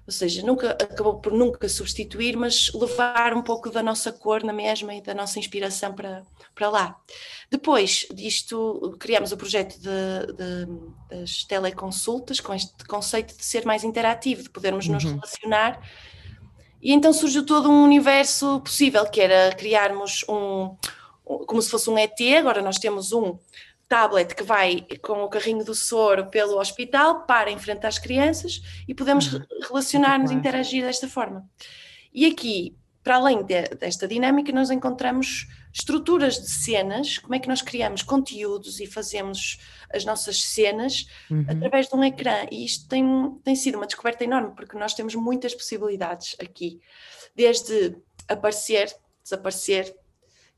ou 0.08 0.12
seja, 0.12 0.46
nunca 0.46 0.72
acabou 0.72 1.20
por 1.20 1.34
nunca 1.34 1.68
substituir, 1.68 2.38
mas 2.38 2.72
levar 2.74 3.34
um 3.34 3.42
pouco 3.42 3.72
da 3.72 3.82
nossa 3.82 4.12
cor 4.12 4.44
na 4.44 4.54
mesma 4.54 4.94
e 4.94 5.02
da 5.02 5.16
nossa 5.16 5.40
inspiração 5.40 5.94
para, 5.94 6.24
para 6.54 6.70
lá. 6.70 7.00
Depois 7.50 8.06
disto, 8.14 8.96
criamos 9.00 9.32
o 9.32 9.38
projeto 9.38 9.80
de, 9.80 10.34
de, 10.34 10.68
das 11.10 11.44
teleconsultas, 11.46 12.40
com 12.40 12.54
este 12.54 12.86
conceito 12.86 13.36
de 13.36 13.44
ser 13.44 13.66
mais 13.66 13.84
interativo, 13.84 14.44
de 14.44 14.50
podermos 14.50 14.86
uhum. 14.86 14.94
nos 14.94 15.04
relacionar. 15.04 15.82
E 16.80 16.94
então 16.94 17.12
surgiu 17.12 17.44
todo 17.44 17.68
um 17.72 17.84
universo 17.84 18.62
possível, 18.62 19.06
que 19.10 19.20
era 19.20 19.56
criarmos 19.56 20.24
um, 20.30 20.76
como 21.26 21.60
se 21.60 21.70
fosse 21.70 21.90
um 21.90 21.98
ET, 21.98 22.20
agora 22.38 22.62
nós 22.62 22.78
temos 22.78 23.12
um 23.12 23.40
tablet 23.88 24.36
que 24.36 24.44
vai 24.44 24.86
com 25.02 25.24
o 25.24 25.30
carrinho 25.30 25.64
do 25.64 25.76
soro 25.76 26.28
pelo 26.28 26.60
hospital 26.60 27.26
para 27.26 27.52
enfrentar 27.52 27.88
as 27.88 28.00
crianças 28.00 28.62
e 28.88 28.94
podemos 28.94 29.34
uhum. 29.34 29.42
relacionar-nos 29.68 30.32
e 30.32 30.34
interagir 30.34 30.84
desta 30.84 31.08
forma. 31.08 31.48
E 32.14 32.26
aqui, 32.26 32.76
para 33.04 33.18
além 33.18 33.44
de, 33.44 33.62
desta 33.76 34.08
dinâmica, 34.08 34.52
nós 34.52 34.72
encontramos 34.72 35.48
estruturas 35.72 36.40
de 36.40 36.50
cenas, 36.50 37.18
como 37.18 37.36
é 37.36 37.40
que 37.40 37.48
nós 37.48 37.62
criamos 37.62 38.02
conteúdos 38.02 38.80
e 38.80 38.88
fazemos 38.88 39.60
as 39.94 40.06
nossas 40.06 40.42
cenas 40.42 41.06
uhum. 41.30 41.46
através 41.48 41.88
de 41.88 41.96
um 41.96 42.04
ecrã. 42.04 42.48
E 42.50 42.66
isto 42.66 42.88
tem, 42.88 43.06
tem 43.44 43.56
sido 43.56 43.76
uma 43.76 43.86
descoberta 43.86 44.24
enorme, 44.24 44.56
porque 44.56 44.78
nós 44.78 44.94
temos 44.94 45.14
muitas 45.14 45.54
possibilidades 45.54 46.36
aqui, 46.42 46.80
desde 47.36 47.96
aparecer, 48.28 48.92
desaparecer, 49.22 49.94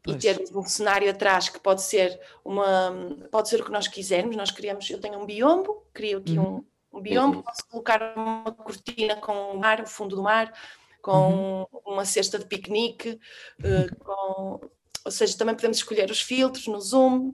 e 0.06 0.16
termos 0.16 0.56
um 0.56 0.64
cenário 0.64 1.10
atrás 1.10 1.50
que 1.50 1.60
pode 1.60 1.82
ser 1.82 2.20
uma 2.44 2.92
pode 3.32 3.50
ser 3.50 3.62
o 3.62 3.66
que 3.66 3.72
nós 3.72 3.88
quisermos. 3.88 4.36
Nós 4.36 4.52
criamos, 4.52 4.90
eu 4.90 5.00
tenho 5.00 5.20
um 5.20 5.26
biombo, 5.26 5.86
crio 5.94 6.20
aqui 6.20 6.38
uhum. 6.38 6.64
um, 6.92 6.98
um 7.00 7.02
biombo, 7.02 7.38
uhum. 7.38 7.44
posso 7.44 7.68
colocar 7.68 8.14
uma 8.16 8.52
cortina 8.52 9.16
com 9.18 9.52
o 9.52 9.60
mar, 9.60 9.82
o 9.82 9.88
fundo 9.88 10.16
do 10.16 10.24
mar, 10.24 10.54
com 11.02 11.68
uhum. 11.72 11.82
uma 11.86 12.06
cesta 12.06 12.40
de 12.40 12.46
piquenique, 12.46 13.20
uh, 13.60 13.96
com, 14.00 14.62
ou 15.06 15.12
seja, 15.12 15.38
também 15.38 15.56
podemos 15.56 15.78
escolher 15.78 16.10
os 16.10 16.22
filtros 16.22 16.68
no 16.68 16.80
zoom, 16.80 17.30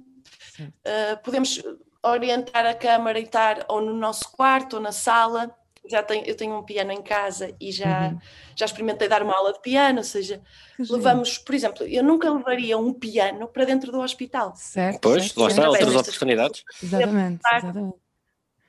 uh, 0.59 1.23
podemos 1.23 1.61
orientar 2.03 2.65
a 2.65 2.73
câmara 2.73 3.19
e 3.19 3.23
estar 3.23 3.65
ou 3.69 3.81
no 3.81 3.93
nosso 3.93 4.31
quarto 4.31 4.75
ou 4.75 4.81
na 4.81 4.91
sala 4.91 5.55
já 5.89 6.01
tenho, 6.01 6.25
eu 6.25 6.35
tenho 6.35 6.57
um 6.57 6.63
piano 6.63 6.91
em 6.91 7.01
casa 7.01 7.55
e 7.59 7.71
já, 7.71 8.09
uhum. 8.09 8.19
já 8.55 8.65
experimentei 8.65 9.07
dar 9.07 9.21
uma 9.21 9.35
aula 9.35 9.53
de 9.53 9.61
piano, 9.61 9.99
ou 9.99 10.03
seja, 10.03 10.41
levamos, 10.79 11.37
por 11.37 11.53
exemplo, 11.53 11.85
eu 11.85 12.03
nunca 12.03 12.31
levaria 12.31 12.77
um 12.77 12.93
piano 12.93 13.47
para 13.47 13.65
dentro 13.65 13.91
do 13.91 13.99
hospital. 13.99 14.53
Certo. 14.55 14.99
Pois, 15.01 15.23
certo, 15.23 15.39
lá 15.39 15.47
está, 15.49 15.69
outras 15.69 15.95
oportunidades. 15.95 16.63
Exatamente, 16.81 17.41
exatamente. 17.45 17.95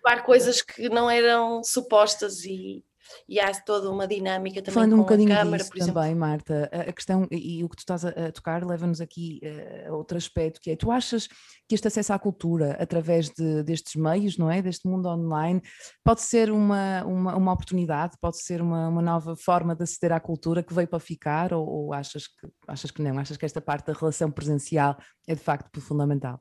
Levar 0.05 0.23
coisas 0.23 0.61
que 0.61 0.89
não 0.89 1.11
eram 1.11 1.63
supostas 1.63 2.45
e, 2.45 2.85
e 3.29 3.41
há 3.41 3.53
toda 3.61 3.91
uma 3.91 4.07
dinâmica 4.07 4.61
também 4.61 4.75
Falando 4.75 4.91
com 4.91 4.97
um 4.97 5.01
bocadinho 5.01 5.33
a 5.33 5.37
câmara, 5.37 5.65
disso 5.65 5.93
também, 5.93 6.15
Marta, 6.15 6.71
a 6.73 6.93
questão 6.93 7.27
e, 7.31 7.63
o 7.65 7.69
que 7.69 7.77
tu 7.77 7.81
estás 7.81 8.05
a, 8.05 8.09
a 8.11 8.33
tocar 8.33 8.65
leva-nos 8.65 9.01
aqui 9.01 9.41
a 9.87 9.93
outro 9.93 10.17
aspecto, 10.17 10.61
que 10.61 10.71
é, 10.71 10.77
tu 10.77 10.91
achas 10.91 11.29
que 11.69 11.75
este 11.75 11.89
acesso 11.89 12.13
à 12.13 12.19
cultura 12.19 12.77
através 12.81 13.31
de, 13.31 13.63
destes 13.63 13.95
meios, 13.95 14.37
não 14.37 14.51
é, 14.51 14.61
deste 14.61 14.87
mundo 14.87 15.09
online, 15.09 15.63
pode 16.03 16.21
ser 16.21 16.51
uma, 16.51 17.05
uma, 17.05 17.37
uma 17.37 17.53
oportunidade, 17.53 18.17
pode 18.21 18.39
ser 18.39 18.61
uma, 18.61 18.89
uma 18.89 19.03
nova 19.03 19.35
forma 19.37 19.75
de 19.75 19.83
aceder 19.83 20.13
à 20.13 20.21
cultura 20.21 20.63
que 20.63 20.75
veio 20.75 20.89
para 20.89 21.01
ficar 21.01 21.53
ou, 21.53 21.67
ou 21.67 21.95
achas, 21.95 22.27
que, 22.27 22.49
achas 22.69 22.91
que 22.91 23.03
não, 23.03 23.19
achas 23.19 23.37
que 23.37 23.45
esta 23.45 23.61
parte 23.61 23.87
da 23.87 23.93
relação 23.93 24.31
presencial 24.31 24.97
é 25.27 25.35
de 25.35 25.41
facto 25.41 25.81
fundamental? 25.81 26.41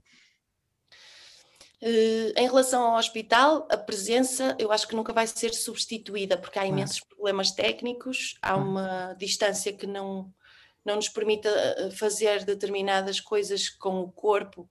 Uh, 1.83 2.31
em 2.37 2.47
relação 2.47 2.81
ao 2.81 2.97
hospital, 2.97 3.67
a 3.69 3.75
presença 3.75 4.55
eu 4.57 4.71
acho 4.71 4.87
que 4.87 4.95
nunca 4.95 5.11
vai 5.11 5.27
ser 5.27 5.53
substituída, 5.53 6.37
porque 6.37 6.57
há 6.57 6.65
imensos 6.65 7.01
problemas 7.01 7.51
técnicos, 7.51 8.37
há 8.41 8.55
uma 8.55 9.13
distância 9.19 9.73
que 9.73 9.85
não, 9.85 10.33
não 10.85 10.95
nos 10.95 11.09
permite 11.09 11.49
eh, 11.49 11.91
fazer 11.91 12.45
determinadas 12.45 13.19
coisas 13.19 13.67
com 13.67 13.99
o 13.99 14.09
corpo 14.09 14.69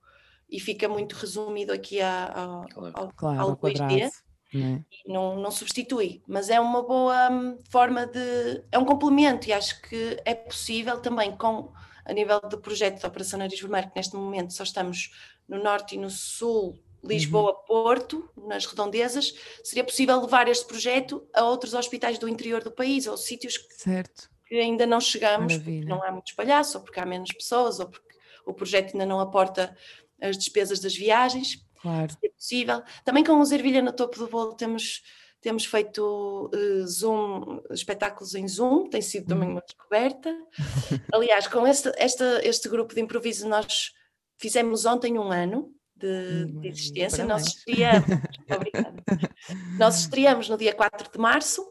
e 0.49 0.59
fica 0.59 0.89
muito 0.89 1.13
resumido 1.13 1.71
aqui 1.71 2.01
a, 2.01 2.25
a, 2.25 2.67
claro. 2.73 2.93
ao, 2.95 3.13
claro, 3.13 3.41
ao 3.41 3.57
2D. 3.59 4.11
Né? 4.55 4.83
Não, 5.07 5.37
não 5.37 5.51
substitui, 5.51 6.23
mas 6.27 6.49
é 6.49 6.59
uma 6.59 6.83
boa 6.83 7.31
hum, 7.31 7.59
forma 7.69 8.07
de. 8.07 8.65
É 8.73 8.79
um 8.79 8.87
complemento 8.87 9.51
e 9.51 9.53
acho 9.53 9.83
que 9.83 10.19
é 10.25 10.35
possível 10.35 10.99
também 10.99 11.37
com 11.37 11.71
a 12.07 12.13
nível 12.15 12.41
do 12.41 12.59
projeto 12.59 13.03
da 13.03 13.09
Operação 13.09 13.39
Nariz 13.39 13.61
Vermelho, 13.61 13.91
que 13.91 13.97
neste 13.97 14.17
momento 14.17 14.55
só 14.55 14.63
estamos 14.63 15.11
no 15.47 15.63
norte 15.63 15.95
e 15.95 15.99
no 15.99 16.09
sul 16.09 16.79
Lisboa-Porto, 17.05 18.31
uhum. 18.37 18.49
nas 18.49 18.65
redondezas, 18.65 19.35
seria 19.65 19.85
possível 19.85 20.21
levar 20.21 20.49
este 20.49 20.65
projeto 20.65 21.27
a 21.35 21.45
outros 21.45 21.75
hospitais 21.75 22.19
do 22.19 22.29
interior 22.29 22.63
do 22.63 22.71
país 22.71 23.07
ou 23.07 23.17
sítios 23.17 23.59
certo. 23.77 24.31
que 24.47 24.55
ainda 24.55 24.87
não 24.87 25.01
chegamos, 25.01 25.53
Maravilha. 25.53 25.81
porque 25.81 25.93
não 25.93 26.03
há 26.03 26.13
muito 26.13 26.29
espaço, 26.29 26.79
ou 26.79 26.85
porque 26.85 27.01
há 27.01 27.07
menos 27.07 27.33
pessoas, 27.33 27.81
ou 27.81 27.89
porque 27.89 28.17
o 28.47 28.55
projeto 28.55 28.93
ainda 28.93 29.07
não 29.07 29.21
aporta 29.21 29.77
as 30.21 30.39
despesas 30.39 30.79
das 30.81 30.95
viagens. 30.95 31.65
Claro. 31.81 32.13
Seria 32.13 32.35
possível. 32.35 32.83
Também 33.05 33.25
com 33.25 33.41
o 33.41 33.45
Zervilha 33.45 33.83
no 33.83 33.93
topo 33.93 34.19
do 34.19 34.29
bolo 34.29 34.55
temos 34.55 35.03
temos 35.43 35.65
feito 35.67 36.51
uh, 36.55 36.87
Zoom, 36.87 37.61
espetáculos 37.73 38.37
em 38.37 38.47
Zoom, 38.47 38.89
tem 38.89 39.03
sido 39.03 39.27
também 39.27 39.49
uhum. 39.49 39.57
uma 39.57 39.61
descoberta. 39.61 40.33
Aliás, 41.13 41.49
com 41.49 41.67
este, 41.67 41.93
este, 41.99 42.23
este 42.45 42.69
grupo 42.69 42.95
de 42.95 43.01
improviso, 43.01 43.49
nós 43.49 43.91
fizemos 44.39 44.87
ontem 44.87 45.19
um 45.19 45.33
ano, 45.33 45.75
de, 46.03 46.47
de 46.47 46.69
existência. 46.69 47.25
Nós 47.25 47.47
estreamos, 47.47 48.07
nós 49.79 50.01
estreamos 50.01 50.49
no 50.49 50.57
dia 50.59 50.75
4 50.75 51.11
de 51.11 51.19
março 51.19 51.65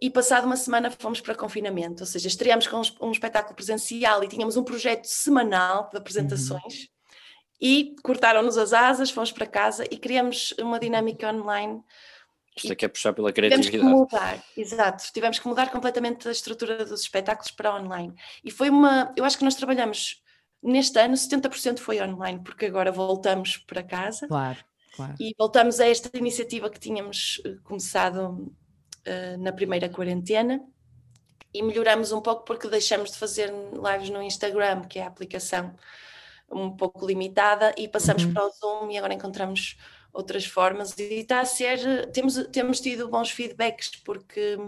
e 0.00 0.10
passado 0.10 0.44
uma 0.44 0.56
semana 0.56 0.90
fomos 0.90 1.20
para 1.20 1.34
confinamento, 1.34 2.02
ou 2.02 2.06
seja, 2.06 2.28
estreamos 2.28 2.66
com 2.66 2.80
um, 2.80 3.08
um 3.08 3.12
espetáculo 3.12 3.54
presencial 3.54 4.22
e 4.22 4.28
tínhamos 4.28 4.56
um 4.56 4.64
projeto 4.64 5.04
semanal 5.04 5.88
de 5.90 5.96
apresentações 5.96 6.74
uhum. 6.74 6.86
e 7.60 7.94
cortaram-nos 8.02 8.58
as 8.58 8.72
asas, 8.72 9.10
fomos 9.10 9.32
para 9.32 9.46
casa 9.46 9.84
e 9.90 9.96
criamos 9.96 10.52
uma 10.60 10.78
dinâmica 10.78 11.32
online. 11.32 11.80
Isto 12.54 12.72
é 12.72 12.76
que 12.76 12.84
é 12.84 12.88
puxar 12.88 13.14
pela 13.14 13.32
criatividade. 13.32 13.70
Tivemos 13.70 13.90
que 13.90 14.16
mudar, 14.16 14.44
exato, 14.56 15.04
tivemos 15.12 15.38
que 15.38 15.48
mudar 15.48 15.70
completamente 15.70 16.28
a 16.28 16.32
estrutura 16.32 16.84
dos 16.84 17.00
espetáculos 17.00 17.50
para 17.50 17.74
online. 17.74 18.14
E 18.44 18.50
foi 18.50 18.68
uma, 18.68 19.12
eu 19.16 19.24
acho 19.24 19.38
que 19.38 19.44
nós 19.44 19.54
trabalhamos 19.54 20.21
Neste 20.62 20.98
ano, 21.00 21.14
70% 21.14 21.80
foi 21.80 22.00
online, 22.00 22.40
porque 22.44 22.66
agora 22.66 22.92
voltamos 22.92 23.56
para 23.56 23.82
casa. 23.82 24.28
Claro, 24.28 24.58
claro. 24.94 25.14
E 25.18 25.34
voltamos 25.36 25.80
a 25.80 25.88
esta 25.88 26.16
iniciativa 26.16 26.70
que 26.70 26.78
tínhamos 26.78 27.42
eh, 27.44 27.56
começado 27.64 28.54
uh, 29.06 29.38
na 29.38 29.52
primeira 29.52 29.88
quarentena 29.88 30.64
e 31.52 31.62
melhoramos 31.62 32.12
um 32.12 32.20
pouco 32.20 32.44
porque 32.44 32.68
deixamos 32.68 33.10
de 33.10 33.18
fazer 33.18 33.52
lives 33.52 34.10
no 34.10 34.22
Instagram, 34.22 34.82
que 34.82 34.98
é 34.98 35.02
a 35.02 35.08
aplicação 35.08 35.74
um 36.50 36.70
pouco 36.70 37.06
limitada, 37.06 37.74
e 37.76 37.88
passamos 37.88 38.24
uhum. 38.24 38.32
para 38.32 38.46
o 38.46 38.50
Zoom 38.50 38.90
e 38.90 38.98
agora 38.98 39.14
encontramos 39.14 39.76
outras 40.12 40.44
formas 40.44 40.96
e 40.98 41.20
está 41.20 41.40
a 41.40 41.44
ser, 41.44 42.10
temos, 42.12 42.34
temos 42.52 42.80
tido 42.80 43.08
bons 43.08 43.30
feedbacks 43.30 43.90
porque 44.04 44.58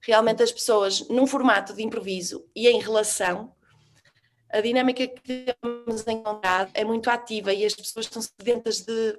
realmente 0.00 0.42
as 0.42 0.50
pessoas 0.50 1.08
num 1.08 1.26
formato 1.26 1.72
de 1.72 1.82
improviso 1.82 2.44
e 2.54 2.68
em 2.68 2.80
relação 2.80 3.54
a 4.50 4.60
dinâmica 4.60 5.06
que 5.06 5.54
temos 5.62 6.06
encontrado 6.06 6.70
é 6.74 6.84
muito 6.84 7.08
ativa 7.10 7.52
e 7.52 7.64
as 7.64 7.74
pessoas 7.74 8.06
estão 8.06 8.22
sedentas 8.22 8.80
de, 8.80 9.18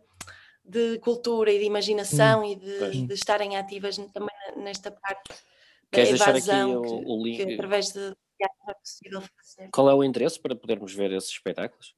de 0.63 0.99
cultura 0.99 1.51
e 1.51 1.59
de 1.59 1.65
imaginação 1.65 2.41
hum, 2.41 2.45
e 2.45 2.55
de, 2.55 3.07
de, 3.07 3.13
estarem 3.13 3.57
ativas 3.57 3.97
também 4.13 4.35
nesta 4.57 4.91
parte 4.91 5.33
Queres 5.91 6.19
da 6.19 6.29
evasão 6.29 6.81
deixar 6.81 6.95
aqui 6.95 7.05
o, 7.05 7.19
o 7.19 7.23
link? 7.23 7.45
Que, 7.45 7.53
através 7.53 7.91
de 7.91 8.15
é 8.39 8.73
possível 8.73 9.21
fazer. 9.21 9.69
Qual 9.71 9.89
é 9.89 9.93
o 9.93 10.03
endereço 10.03 10.39
para 10.41 10.55
podermos 10.55 10.93
ver 10.93 11.11
esses 11.11 11.31
espetáculos? 11.31 11.95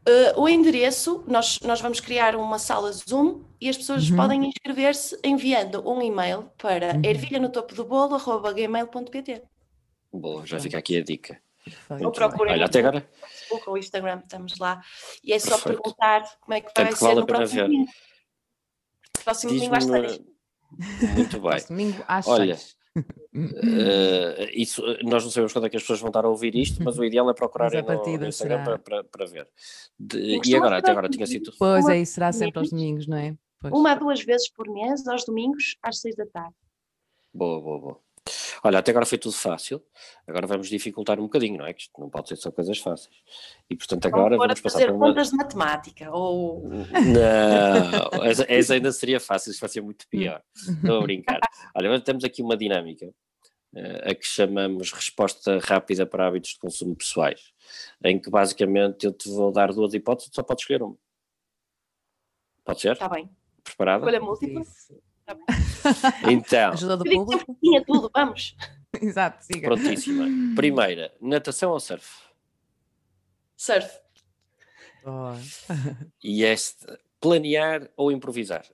Uh, 0.00 0.40
o 0.40 0.48
endereço, 0.48 1.24
nós, 1.26 1.60
nós 1.60 1.80
vamos 1.80 2.00
criar 2.00 2.34
uma 2.34 2.58
sala 2.58 2.90
Zoom 2.90 3.44
e 3.60 3.68
as 3.68 3.76
pessoas 3.76 4.08
uhum. 4.08 4.16
podem 4.16 4.46
inscrever-se 4.46 5.18
enviando 5.22 5.86
um 5.86 6.00
e-mail 6.00 6.50
para 6.56 6.94
uhum. 6.94 7.02
ervilha 7.04 7.38
no 7.38 7.50
topo 7.50 7.74
do 7.74 7.84
bolo.gmail.pt 7.84 9.42
Boa, 10.12 10.46
já 10.46 10.58
fica 10.58 10.78
aqui 10.78 10.96
a 10.96 11.04
dica. 11.04 11.40
Ou 12.02 12.12
procurem 12.12 12.54
Olha, 12.54 12.66
até 12.66 12.80
agora... 12.80 13.08
Facebook 13.20 13.68
ou 13.68 13.78
Instagram, 13.78 14.20
estamos 14.20 14.58
lá. 14.58 14.80
E 15.22 15.32
é 15.32 15.38
só 15.38 15.58
Perfeito. 15.58 15.82
perguntar 15.82 16.24
como 16.40 16.54
é 16.54 16.60
que 16.60 16.72
vai 16.74 16.86
Tanto 16.86 16.96
ser 16.96 17.04
vale 17.04 17.20
no 17.20 17.26
próximo 17.26 17.62
domingo. 17.62 17.90
Próximo 19.24 19.52
domingo 19.52 19.74
às 19.74 19.84
seis. 19.84 20.20
Muito 21.14 21.40
bem. 21.42 21.66
domingo 21.68 22.04
às 22.06 22.26
Olha, 22.26 22.58
Uh, 23.32 24.50
isso, 24.52 24.82
nós 25.04 25.22
não 25.22 25.30
sabemos 25.30 25.52
quando 25.52 25.66
é 25.66 25.70
que 25.70 25.76
as 25.76 25.82
pessoas 25.82 26.00
vão 26.00 26.08
estar 26.08 26.24
a 26.24 26.28
ouvir 26.28 26.54
isto, 26.56 26.82
mas 26.82 26.98
o 26.98 27.04
ideal 27.04 27.30
é 27.30 27.34
procurar 27.34 27.70
no, 27.70 27.82
no 27.82 28.26
Instagram 28.26 28.64
para, 28.64 28.78
para, 28.78 29.04
para, 29.04 29.26
ver. 29.26 29.48
De, 29.98 30.40
e 30.44 30.56
agora, 30.56 30.78
até 30.78 30.90
agora 30.90 31.08
tinha 31.08 31.26
sido. 31.26 31.52
Pois 31.58 31.88
é, 31.88 31.98
isso 31.98 32.14
será 32.14 32.32
sempre 32.32 32.58
aos 32.58 32.70
domingos, 32.70 33.06
não 33.06 33.16
é? 33.16 33.36
Pois. 33.60 33.72
Uma 33.72 33.92
a 33.92 33.94
duas 33.94 34.22
vezes 34.24 34.50
por 34.50 34.68
mês, 34.68 35.06
aos 35.06 35.24
domingos, 35.24 35.76
às 35.82 36.00
seis 36.00 36.16
da 36.16 36.26
tarde. 36.26 36.54
Boa, 37.32 37.60
boa, 37.60 37.78
boa. 37.78 38.00
Olha, 38.62 38.78
até 38.78 38.90
agora 38.90 39.06
foi 39.06 39.16
tudo 39.16 39.34
fácil, 39.34 39.82
agora 40.26 40.46
vamos 40.46 40.68
dificultar 40.68 41.18
um 41.18 41.22
bocadinho, 41.22 41.58
não 41.58 41.66
é? 41.66 41.72
Que 41.72 41.82
isto 41.82 42.00
não 42.00 42.10
pode 42.10 42.28
ser 42.28 42.36
só 42.36 42.50
coisas 42.50 42.78
fáceis. 42.78 43.14
E 43.68 43.76
portanto 43.76 44.06
agora 44.06 44.36
vamos, 44.36 44.46
vamos 44.46 44.60
passar 44.60 44.84
para 44.84 44.94
uma... 44.94 45.06
contas 45.06 45.30
de 45.30 45.36
matemática 45.36 46.10
ou... 46.10 46.68
Não, 46.68 48.24
essa, 48.24 48.44
essa, 48.48 48.74
ainda 48.74 48.92
seria 48.92 49.18
fácil, 49.18 49.50
isto 49.50 49.60
vai 49.60 49.68
ser 49.68 49.80
muito 49.80 50.06
pior. 50.08 50.42
Estou 50.54 50.98
a 50.98 51.02
brincar. 51.02 51.40
Olha, 51.74 52.00
temos 52.00 52.22
aqui 52.24 52.42
uma 52.42 52.56
dinâmica, 52.56 53.06
uh, 53.74 54.10
a 54.10 54.14
que 54.14 54.26
chamamos 54.26 54.92
resposta 54.92 55.58
rápida 55.58 56.04
para 56.04 56.26
hábitos 56.26 56.50
de 56.50 56.58
consumo 56.58 56.94
pessoais, 56.94 57.52
em 58.04 58.20
que 58.20 58.28
basicamente 58.28 59.06
eu 59.06 59.12
te 59.12 59.28
vou 59.30 59.50
dar 59.50 59.72
duas 59.72 59.94
hipóteses, 59.94 60.30
só 60.34 60.42
podes 60.42 60.62
escolher 60.62 60.82
uma. 60.82 60.96
Pode 62.64 62.80
ser? 62.80 62.92
Está 62.92 63.08
bem. 63.08 63.28
Preparada? 63.64 64.04
Escolha 64.04 64.20
múltipla. 64.20 64.62
Tá 65.34 66.30
então. 66.30 66.72
Ajuda 66.72 66.96
do 66.96 67.04
público. 67.04 67.56
Tinha 67.62 67.84
tudo, 67.84 68.10
vamos. 68.14 68.56
Exato, 69.00 69.44
siga. 69.44 69.68
Prontíssima. 69.68 70.26
Primeira, 70.56 71.12
natação 71.20 71.70
ou 71.70 71.80
surf? 71.80 72.08
Surf. 73.56 73.88
Oh. 75.04 75.32
E 76.22 76.42
este, 76.44 76.86
planear 77.20 77.88
ou 77.96 78.10
improvisar? 78.12 78.64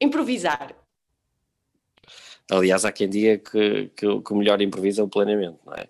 Improvisar. 0.00 0.74
Aliás, 2.50 2.84
há 2.84 2.92
quem 2.92 3.08
diga 3.08 3.38
que, 3.38 3.88
que, 3.96 4.20
que 4.22 4.32
o 4.32 4.36
melhor 4.36 4.60
improvisa 4.60 5.02
é 5.02 5.04
o 5.04 5.08
planeamento, 5.08 5.60
não 5.64 5.74
é? 5.74 5.88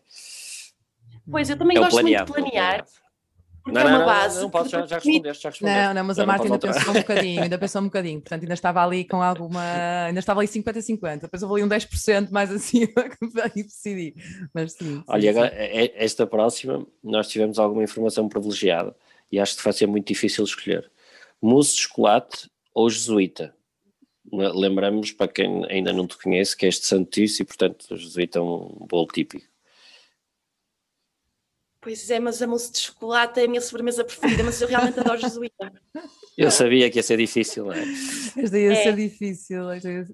Pois, 1.31 1.49
eu 1.49 1.57
também 1.57 1.77
é 1.77 1.81
gosto 1.81 2.03
muito 2.03 2.17
de 2.17 2.33
planear. 2.33 2.85
Porque 3.63 3.79
não, 3.79 3.81
é 3.83 3.85
uma 3.85 3.99
não, 3.99 4.07
base. 4.07 4.37
Não, 4.37 4.43
não 4.45 4.51
podes, 4.51 4.71
já, 4.71 4.87
já 4.87 4.97
respondeste, 4.97 5.43
já 5.43 5.51
respondeste. 5.51 5.85
Não, 5.87 5.95
não, 5.95 6.05
mas 6.05 6.19
a 6.19 6.27
Marta 6.27 6.45
ainda 6.45 6.59
pensou 6.59 6.91
um 6.91 6.95
bocadinho, 6.95 7.43
ainda 7.43 7.59
pensou 7.59 7.83
um 7.83 7.85
bocadinho, 7.85 8.21
portanto 8.21 8.43
ainda 8.43 8.55
estava 8.55 8.83
ali 8.85 9.05
com 9.05 9.23
alguma, 9.23 9.63
ainda 10.09 10.21
estava 10.21 10.41
ali 10.41 10.49
50-50, 10.49 11.21
depois 11.21 11.43
houve 11.43 11.61
ali 11.61 11.65
um 11.65 11.69
10% 11.69 12.31
mais 12.31 12.51
acima 12.51 12.93
e 13.55 13.63
decidi, 13.63 14.15
mas 14.55 14.73
sim. 14.73 15.03
Olha, 15.07 15.23
sim, 15.23 15.29
agora, 15.29 15.51
sim. 15.51 15.57
É, 15.57 15.85
é, 15.85 16.05
esta 16.05 16.27
próxima, 16.27 16.87
nós 17.03 17.29
tivemos 17.29 17.59
alguma 17.59 17.85
informação 17.85 18.29
privilegiada 18.29 18.95
e 19.31 19.39
acho 19.39 19.57
que 19.57 19.65
vai 19.65 19.73
ser 19.73 19.87
muito 19.87 20.07
difícil 20.07 20.45
escolher. 20.45 20.91
Mousse 21.41 21.75
de 21.75 21.83
chocolate 21.83 22.51
ou 22.75 22.89
jesuíta? 22.89 23.55
Lembramos, 24.33 25.11
para 25.11 25.29
quem 25.29 25.65
ainda 25.69 25.93
não 25.93 26.07
te 26.07 26.17
conhece, 26.17 26.57
que 26.57 26.65
és 26.65 26.79
de 26.79 26.87
Santíssimo 26.87 27.45
e, 27.45 27.47
portanto, 27.47 27.87
o 27.91 27.97
jesuíta 27.97 28.39
é 28.39 28.43
um 28.43 28.87
bolo 28.89 29.07
típico. 29.07 29.50
Pois 31.81 32.11
é, 32.11 32.21
mas 32.21 32.43
a 32.43 32.47
mousse 32.47 32.73
de 32.73 32.79
chocolate 32.79 33.41
é 33.41 33.45
a 33.45 33.49
minha 33.49 33.61
sobremesa 33.61 34.05
preferida, 34.05 34.43
mas 34.43 34.61
eu 34.61 34.69
realmente 34.69 35.01
adoro 35.01 35.19
jesuíta. 35.19 35.73
Eu 36.37 36.51
sabia 36.51 36.91
que 36.91 36.99
ia 36.99 37.03
ser 37.03 37.17
difícil, 37.17 37.65
não 37.65 37.73
é? 37.73 37.83
Esta 38.37 38.59
ia 38.59 38.73
é. 38.73 38.83
ser 38.83 38.95
difícil. 38.95 39.63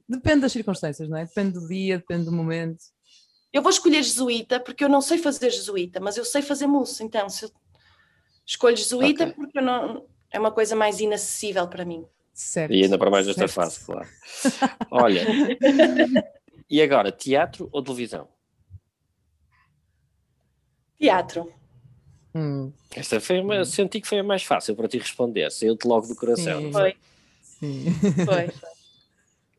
Depende 0.09 0.43
das 0.43 0.53
circunstâncias, 0.53 1.09
não 1.09 1.17
é? 1.17 1.25
Depende 1.25 1.53
do 1.53 1.67
dia, 1.67 1.99
depende 1.99 2.27
do 2.27 2.33
momento. 2.33 2.85
Eu 3.53 3.63
vou 3.63 3.71
escolher 3.71 4.03
jesuíta 4.03 4.61
porque 4.61 4.85
eu 4.85 4.89
não 4.89 5.01
sei 5.01 5.19
fazer 5.19 5.51
jesuíta, 5.51 5.99
mas 5.99 6.17
eu 6.17 6.25
sei 6.25 6.43
fazer 6.43 6.67
mousse, 6.67 7.03
então 7.03 7.29
se 7.29 7.47
eu 7.47 7.51
escolho 8.45 8.77
jesuíta 8.77 9.25
okay. 9.25 9.35
porque 9.35 9.61
não, 9.61 10.07
é 10.31 10.39
uma 10.39 10.53
coisa 10.53 10.77
mais 10.77 11.01
inacessível 11.01 11.67
para 11.67 11.85
mim. 11.85 12.05
Certo. 12.33 12.73
E 12.73 12.85
ainda 12.85 12.99
para 12.99 13.11
mais 13.11 13.27
nesta 13.27 13.49
fase, 13.49 13.85
claro. 13.85 14.07
Olha, 14.91 15.25
e 16.69 16.83
agora, 16.83 17.11
teatro 17.11 17.69
ou 17.73 17.83
televisão? 17.83 18.29
Teatro. 20.99 21.53
Hum. 22.35 22.73
Esta 22.95 23.21
foi 23.21 23.41
uma, 23.41 23.65
senti 23.65 24.01
que 24.01 24.07
foi 24.07 24.19
a 24.19 24.25
mais 24.25 24.43
fácil 24.43 24.77
para 24.77 24.89
ti 24.89 24.99
responder, 24.99 25.51
saiu-te 25.51 25.87
logo 25.87 26.07
do 26.07 26.15
coração. 26.15 26.61
Sim. 26.61 26.73
Foi. 26.73 26.97
Sim. 27.43 27.85
Foi. 28.25 28.51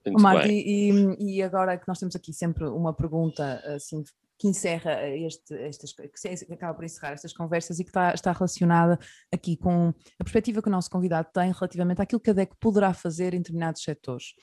Muito 0.06 0.22
Marta, 0.22 0.48
e, 0.48 0.90
e 1.20 1.44
agora 1.44 1.78
que 1.78 1.88
nós 1.88 2.00
temos 2.00 2.16
aqui 2.16 2.32
sempre 2.32 2.66
uma 2.66 2.94
pergunta 2.94 3.62
assim 3.76 4.06
que 4.38 4.48
encerra 4.48 5.08
este, 5.10 5.54
estas, 5.56 5.94
que 5.94 6.54
acaba 6.54 6.74
por 6.74 6.86
encerrar 6.86 7.14
estas 7.14 7.34
conversas 7.34 7.80
e 7.80 7.84
que 7.84 7.90
está, 7.90 8.14
está 8.14 8.32
relacionada 8.32 9.00
aqui 9.34 9.58
com 9.58 9.92
a 10.20 10.24
perspectiva 10.24 10.62
que 10.62 10.70
o 10.70 10.72
nosso 10.72 10.90
convidado 10.92 11.28
tem 11.34 11.52
relativamente 11.52 12.02
àquilo 12.02 12.22
que 12.22 12.30
a 12.30 12.34
DEC 12.34 12.54
poderá 12.60 12.94
fazer 12.94 13.34
em 13.34 13.40
determinados 13.40 13.82
setores. 13.82 14.36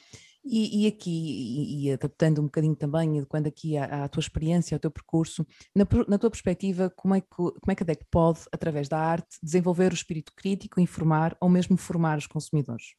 E, 0.45 0.85
e 0.85 0.87
aqui, 0.87 1.11
e, 1.11 1.89
e, 1.89 1.93
adaptando 1.93 2.41
um 2.41 2.45
bocadinho 2.45 2.77
também, 2.77 3.19
adequando 3.19 3.49
aqui 3.49 3.79
à, 3.79 4.05
à, 4.05 4.09
tua 4.09 4.21
experiência, 4.21 4.75
ao 4.75 4.79
teu 4.79 4.91
percurso, 4.91 5.47
na, 5.75 5.87
na, 6.07 6.19
tua 6.19 6.31
perspectiva, 6.31 6.91
como 6.95 7.15
é, 7.15 7.21
que, 7.23 7.29
como 7.29 7.71
é 7.71 7.75
que 7.75 7.83
a 7.83 7.87
DEC 7.87 8.05
pode, 8.11 8.41
através 8.53 8.87
da 8.87 8.99
arte, 8.99 9.39
desenvolver 9.43 9.91
o 9.91 9.95
espírito 9.95 10.33
crítico, 10.37 10.81
informar 10.81 11.35
ou 11.41 11.49
mesmo 11.49 11.79
formar 11.79 12.19
os 12.19 12.27
consumidores? 12.27 12.95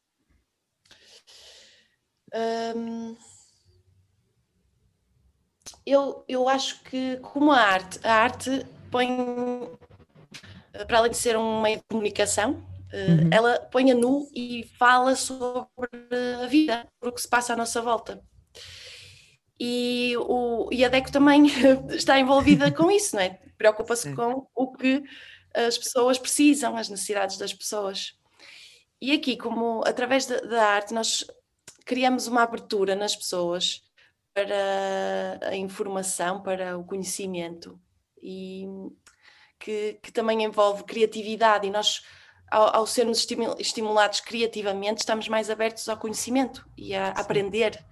Hum, 2.34 3.16
eu, 5.86 6.24
eu 6.28 6.48
acho 6.48 6.82
que, 6.82 7.16
como 7.18 7.52
a 7.52 7.60
arte, 7.60 8.00
a 8.02 8.12
arte 8.12 8.66
põe, 8.90 9.08
para 10.88 10.98
além 10.98 11.12
de 11.12 11.16
ser 11.16 11.36
um 11.36 11.62
meio 11.62 11.76
de 11.76 11.84
comunicação, 11.88 12.60
Uhum. 12.92 13.30
Ela 13.32 13.58
põe 13.70 13.90
a 13.90 13.94
nu 13.94 14.28
e 14.34 14.64
fala 14.78 15.16
sobre 15.16 15.68
a 16.42 16.46
vida, 16.46 16.86
sobre 16.98 17.08
o 17.08 17.12
que 17.12 17.20
se 17.20 17.28
passa 17.28 17.52
à 17.52 17.56
nossa 17.56 17.82
volta. 17.82 18.22
E, 19.58 20.14
o, 20.18 20.68
e 20.70 20.84
a 20.84 20.88
DECO 20.88 21.10
também 21.10 21.46
está 21.90 22.18
envolvida 22.18 22.70
com 22.70 22.90
isso, 22.90 23.16
não 23.16 23.22
é? 23.22 23.40
Preocupa-se 23.56 24.14
com 24.14 24.46
o 24.54 24.72
que 24.72 25.02
as 25.54 25.78
pessoas 25.78 26.18
precisam, 26.18 26.76
as 26.76 26.88
necessidades 26.88 27.38
das 27.38 27.54
pessoas. 27.54 28.12
E 29.00 29.12
aqui, 29.12 29.36
como 29.36 29.82
através 29.86 30.26
da, 30.26 30.40
da 30.40 30.64
arte, 30.66 30.92
nós 30.92 31.24
criamos 31.84 32.26
uma 32.26 32.42
abertura 32.42 32.94
nas 32.94 33.16
pessoas 33.16 33.82
para 34.34 35.48
a 35.48 35.56
informação, 35.56 36.42
para 36.42 36.76
o 36.76 36.84
conhecimento 36.84 37.80
e 38.22 38.66
que, 39.58 39.98
que 40.02 40.12
também 40.12 40.42
envolve 40.44 40.84
criatividade 40.84 41.66
e 41.66 41.70
nós 41.70 42.02
ao, 42.50 42.76
ao 42.76 42.86
sermos 42.86 43.26
estimulados 43.58 44.20
criativamente, 44.20 45.00
estamos 45.00 45.28
mais 45.28 45.50
abertos 45.50 45.88
ao 45.88 45.96
conhecimento 45.96 46.68
e 46.76 46.94
a 46.94 47.14
Sim. 47.14 47.20
aprender. 47.20 47.84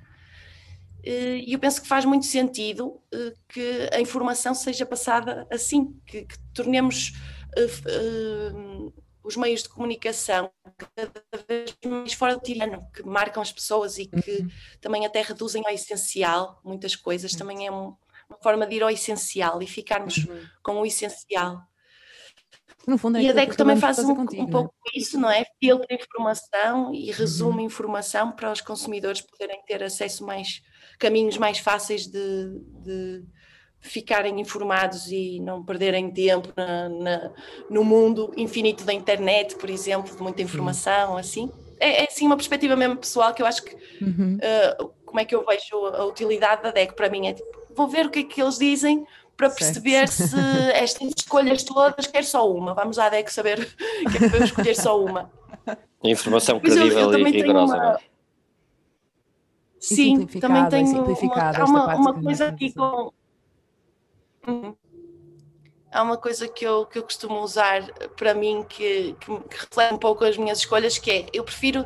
E 1.06 1.52
eu 1.52 1.58
penso 1.58 1.82
que 1.82 1.88
faz 1.88 2.06
muito 2.06 2.24
sentido 2.24 2.98
eh, 3.12 3.34
que 3.46 3.90
a 3.92 4.00
informação 4.00 4.54
seja 4.54 4.86
passada 4.86 5.46
assim, 5.50 5.94
que, 6.06 6.24
que 6.24 6.38
tornemos 6.54 7.12
uh, 7.58 8.86
uh, 8.88 8.94
os 9.22 9.36
meios 9.36 9.62
de 9.62 9.68
comunicação 9.68 10.50
cada 10.78 11.44
vez 11.46 11.76
mais 11.84 12.14
fora 12.14 12.36
do 12.36 12.40
tirano, 12.40 12.86
que 12.90 13.02
marcam 13.02 13.42
as 13.42 13.52
pessoas 13.52 13.98
e 13.98 14.06
que 14.06 14.30
uhum. 14.30 14.48
também 14.80 15.04
até 15.04 15.20
reduzem 15.20 15.62
ao 15.66 15.74
essencial, 15.74 16.58
muitas 16.64 16.96
coisas, 16.96 17.32
também 17.32 17.66
é 17.66 17.70
um, 17.70 17.94
uma 18.28 18.38
forma 18.42 18.66
de 18.66 18.76
ir 18.76 18.82
ao 18.82 18.90
essencial 18.90 19.62
e 19.62 19.66
ficarmos 19.66 20.16
uhum. 20.18 20.46
com 20.62 20.80
o 20.80 20.86
essencial. 20.86 21.60
No 22.86 22.98
fundo, 22.98 23.18
é 23.18 23.22
e 23.22 23.28
a 23.28 23.32
DECO 23.32 23.56
também 23.56 23.76
faz 23.76 23.98
um, 23.98 24.14
contigo, 24.14 24.42
um 24.42 24.46
pouco 24.46 24.74
é? 24.94 24.98
isso, 24.98 25.18
não 25.18 25.30
é? 25.30 25.44
Filtra 25.62 25.94
informação 25.94 26.92
e 26.92 27.10
resume 27.10 27.60
Uhum. 27.60 27.66
informação 27.66 28.32
para 28.32 28.52
os 28.52 28.60
consumidores 28.60 29.20
poderem 29.20 29.62
ter 29.66 29.82
acesso 29.82 30.24
mais 30.24 30.60
caminhos 30.98 31.36
mais 31.38 31.58
fáceis 31.58 32.06
de, 32.06 32.50
de 32.84 33.24
ficarem 33.80 34.40
informados 34.40 35.10
e 35.10 35.40
não 35.40 35.64
perderem 35.64 36.10
tempo 36.10 36.48
na, 36.56 36.88
na- 36.88 37.30
no 37.70 37.84
mundo 37.84 38.32
infinito 38.36 38.84
da 38.84 38.92
internet, 38.92 39.56
por 39.56 39.68
exemplo, 39.70 40.14
de 40.14 40.22
muita 40.22 40.42
informação, 40.42 41.16
assim. 41.16 41.50
É, 41.80 42.02
é 42.02 42.06
assim 42.06 42.26
uma 42.26 42.36
perspectiva 42.36 42.76
mesmo 42.76 42.96
pessoal 42.96 43.32
que 43.34 43.42
eu 43.42 43.46
acho 43.46 43.62
que 43.64 43.74
Uhum. 44.00 44.38
uh, 44.38 44.94
como 45.04 45.20
é 45.20 45.24
que 45.24 45.34
eu 45.34 45.44
vejo 45.44 45.86
a 45.86 46.04
utilidade 46.04 46.62
da 46.62 46.70
DEC 46.70 46.94
para 46.94 47.08
mim 47.10 47.26
é 47.26 47.34
tipo, 47.34 47.48
vou 47.76 47.88
ver 47.88 48.06
o 48.06 48.10
que 48.10 48.20
é 48.20 48.24
que 48.24 48.40
eles 48.40 48.58
dizem 48.58 49.04
para 49.36 49.50
Certo. 49.50 49.58
perceber 49.82 50.08
se 50.08 50.36
estas 50.74 51.12
escolhas 51.16 51.62
todas 51.62 52.06
quer 52.06 52.24
só 52.24 52.50
uma. 52.50 52.74
Vamos 52.74 52.98
à 52.98 53.08
DEC 53.08 53.28
saber 53.32 53.66
que 54.10 54.24
é 54.24 54.28
para 54.28 54.44
escolher 54.44 54.74
só 54.76 54.98
uma. 55.02 55.30
Informação 56.02 56.60
Pois 56.60 56.76
eu- 56.76 56.86
eu 56.86 57.10
credível 57.10 57.28
e 57.28 57.30
rigorosa, 57.32 57.74
uma- 57.76 57.92
é? 57.94 57.98
Sim, 59.80 60.16
simplificada, 60.16 60.54
também 60.54 60.68
tenho 60.70 60.86
uma, 60.86 61.06
simplificada 61.06 61.46
há 61.58 61.62
esta 61.62 61.64
uma, 61.64 61.84
parte 61.86 62.00
uma 62.00 62.14
que 62.14 62.22
coisa 62.22 62.44
nós 62.44 62.54
aqui 62.54 62.72
com 62.72 63.12
Uhum. 64.46 64.74
há 65.92 66.02
uma 66.02 66.16
coisa 66.16 66.48
que 66.48 66.64
eu, 66.66 66.86
que 66.86 66.98
eu 66.98 67.02
costumo 67.02 67.40
usar 67.40 67.82
para 68.16 68.34
mim 68.34 68.64
que, 68.68 69.14
que, 69.20 69.26
que 69.40 69.56
reflete 69.58 69.94
um 69.94 69.98
pouco 69.98 70.24
as 70.24 70.36
minhas 70.36 70.58
escolhas, 70.58 70.98
que 70.98 71.10
é 71.10 71.26
eu 71.32 71.44
prefiro 71.44 71.84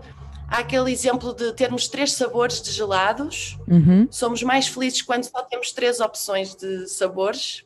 há 0.49 0.59
aquele 0.59 0.91
exemplo 0.91 1.33
de 1.35 1.53
termos 1.53 1.87
três 1.89 2.13
sabores 2.13 2.61
de 2.63 2.71
gelados 2.73 3.57
Uhum. 3.69 4.09
somos 4.11 4.43
mais 4.43 4.67
felizes 4.67 5.03
quando 5.03 5.25
só 5.25 5.43
temos 5.43 5.73
três 5.73 6.01
opções 6.01 6.55
de 6.55 6.89
sabores 6.89 7.65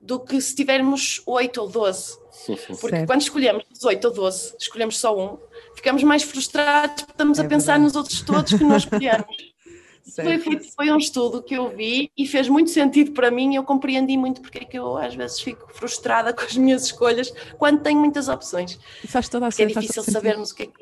do 0.00 0.18
que 0.18 0.40
se 0.40 0.54
tivermos 0.54 1.22
oito 1.26 1.60
ou 1.60 1.68
doze. 1.68 2.18
Porque 2.46 2.74
Certo. 2.88 3.06
quando 3.06 3.20
escolhemos 3.20 3.62
18 3.72 4.04
ou 4.08 4.12
12, 4.14 4.54
escolhemos 4.58 4.98
só 4.98 5.16
um, 5.16 5.38
ficamos 5.76 6.02
mais 6.02 6.24
frustrados 6.24 7.02
porque 7.04 7.12
estamos 7.12 7.38
É 7.38 7.42
a 7.42 7.44
pensar 7.44 7.72
verdade. 7.74 7.84
nos 7.84 7.94
outros 7.96 8.20
todos 8.22 8.52
que 8.52 8.64
não 8.64 8.74
escolhemos. 8.76 9.52
Foi, 10.16 10.60
foi, 10.74 10.90
um 10.90 10.96
estudo 10.98 11.40
que 11.40 11.54
eu 11.54 11.68
vi 11.68 12.10
e 12.18 12.26
fez 12.26 12.48
muito 12.48 12.70
sentido 12.70 13.12
para 13.12 13.30
mim 13.30 13.52
e 13.52 13.56
eu 13.56 13.62
compreendi 13.62 14.16
muito 14.16 14.40
porque 14.40 14.58
é 14.58 14.64
que 14.64 14.76
eu 14.76 14.96
às 14.96 15.14
vezes 15.14 15.40
fico 15.40 15.72
frustrada 15.72 16.32
com 16.34 16.42
as 16.42 16.56
minhas 16.56 16.84
escolhas 16.86 17.32
quando 17.56 17.80
tenho 17.82 18.00
muitas 18.00 18.26
opções. 18.28 18.80
E 19.04 19.06
Faz 19.06 19.28
toda 19.28 19.46
a 19.46 19.48
é 19.56 19.64
difícil 19.66 20.02
sentido. 20.02 20.12
sabermos 20.12 20.50
o 20.50 20.54
que 20.56 20.64
é 20.64 20.66
que 20.66 20.81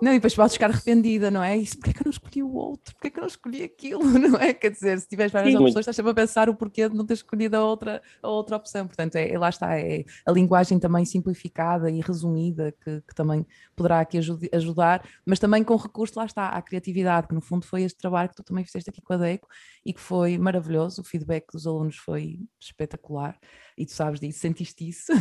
Não, 0.00 0.12
e 0.12 0.14
depois 0.14 0.34
podes 0.34 0.54
ficar 0.54 0.70
arrependida, 0.70 1.30
não 1.30 1.42
é? 1.42 1.56
Isso, 1.56 1.76
porque 1.76 1.90
é 1.90 1.92
que 1.92 2.00
eu 2.00 2.04
não 2.04 2.10
escolhi 2.10 2.42
o 2.42 2.54
outro? 2.54 2.94
Porque 2.94 3.08
é 3.08 3.10
que 3.10 3.18
eu 3.18 3.22
não 3.22 3.28
escolhi 3.28 3.62
aquilo, 3.64 4.04
não 4.18 4.38
é? 4.38 4.54
Quer 4.54 4.70
dizer, 4.70 5.00
se 5.00 5.08
tiveres 5.08 5.32
várias 5.32 5.52
Sim. 5.52 5.58
opções, 5.58 5.80
estás 5.80 5.96
sempre 5.96 6.12
a 6.12 6.14
pensar 6.14 6.48
o 6.48 6.54
porquê 6.54 6.88
de 6.88 6.96
não 6.96 7.04
ter 7.04 7.14
escolhido 7.14 7.56
a 7.56 7.64
outra, 7.64 8.02
a 8.22 8.28
outra 8.28 8.56
opção. 8.56 8.86
Portanto, 8.86 9.16
é, 9.16 9.36
lá 9.36 9.48
está, 9.48 9.78
é 9.78 10.04
a 10.24 10.32
linguagem 10.32 10.78
também 10.78 11.04
simplificada 11.04 11.90
e 11.90 12.00
resumida 12.00 12.72
que, 12.84 13.00
que 13.00 13.14
também 13.14 13.44
poderá 13.74 14.00
aqui 14.00 14.18
ajudar, 14.52 15.06
mas 15.26 15.38
também 15.38 15.64
com 15.64 15.76
recurso, 15.76 16.18
lá 16.18 16.24
está, 16.24 16.48
à 16.48 16.62
criatividade, 16.62 17.26
que 17.26 17.34
no 17.34 17.40
fundo 17.40 17.66
foi 17.66 17.82
este 17.82 17.98
trabalho 17.98 18.28
que 18.28 18.36
tu 18.36 18.44
também 18.44 18.64
fizeste 18.64 18.90
aqui 18.90 19.02
com 19.02 19.12
a 19.12 19.16
DECO 19.16 19.48
e 19.84 19.92
que 19.92 20.00
foi 20.00 20.38
maravilhoso. 20.38 21.02
O 21.02 21.04
feedback 21.04 21.46
dos 21.52 21.66
alunos 21.66 21.96
foi 21.96 22.38
espetacular 22.60 23.38
e 23.78 23.86
tu 23.86 23.92
sabes 23.92 24.20
disso, 24.20 24.40
sentiste 24.40 24.88
isso 24.88 25.12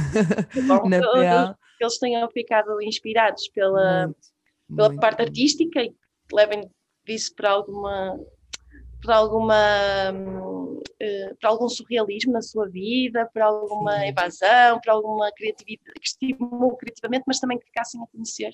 Bom, 0.67 0.87
na 0.89 0.99
pele. 0.99 1.55
Eles 1.79 1.99
tenham 1.99 2.29
ficado 2.31 2.81
inspirados 2.81 3.47
pela, 3.49 4.07
muito, 4.07 4.19
pela 4.75 4.89
muito 4.89 4.99
parte 4.99 5.21
artística 5.21 5.81
e 5.81 5.95
levem 6.33 6.69
disso 7.05 7.33
para 7.35 7.51
alguma 7.51 8.19
para 8.99 9.15
alguma 9.15 10.11
uh, 10.11 11.37
para 11.39 11.49
algum 11.49 11.69
surrealismo 11.69 12.33
na 12.33 12.41
sua 12.41 12.67
vida, 12.67 13.29
para 13.31 13.45
alguma 13.45 13.99
Sim. 13.99 14.07
evasão, 14.07 14.81
para 14.81 14.93
alguma 14.93 15.31
criatividade 15.31 15.99
que 15.99 16.07
estimulou 16.07 16.75
criativamente, 16.75 17.23
mas 17.27 17.39
também 17.39 17.59
que 17.59 17.65
ficassem 17.65 18.01
a 18.01 18.07
conhecer 18.07 18.53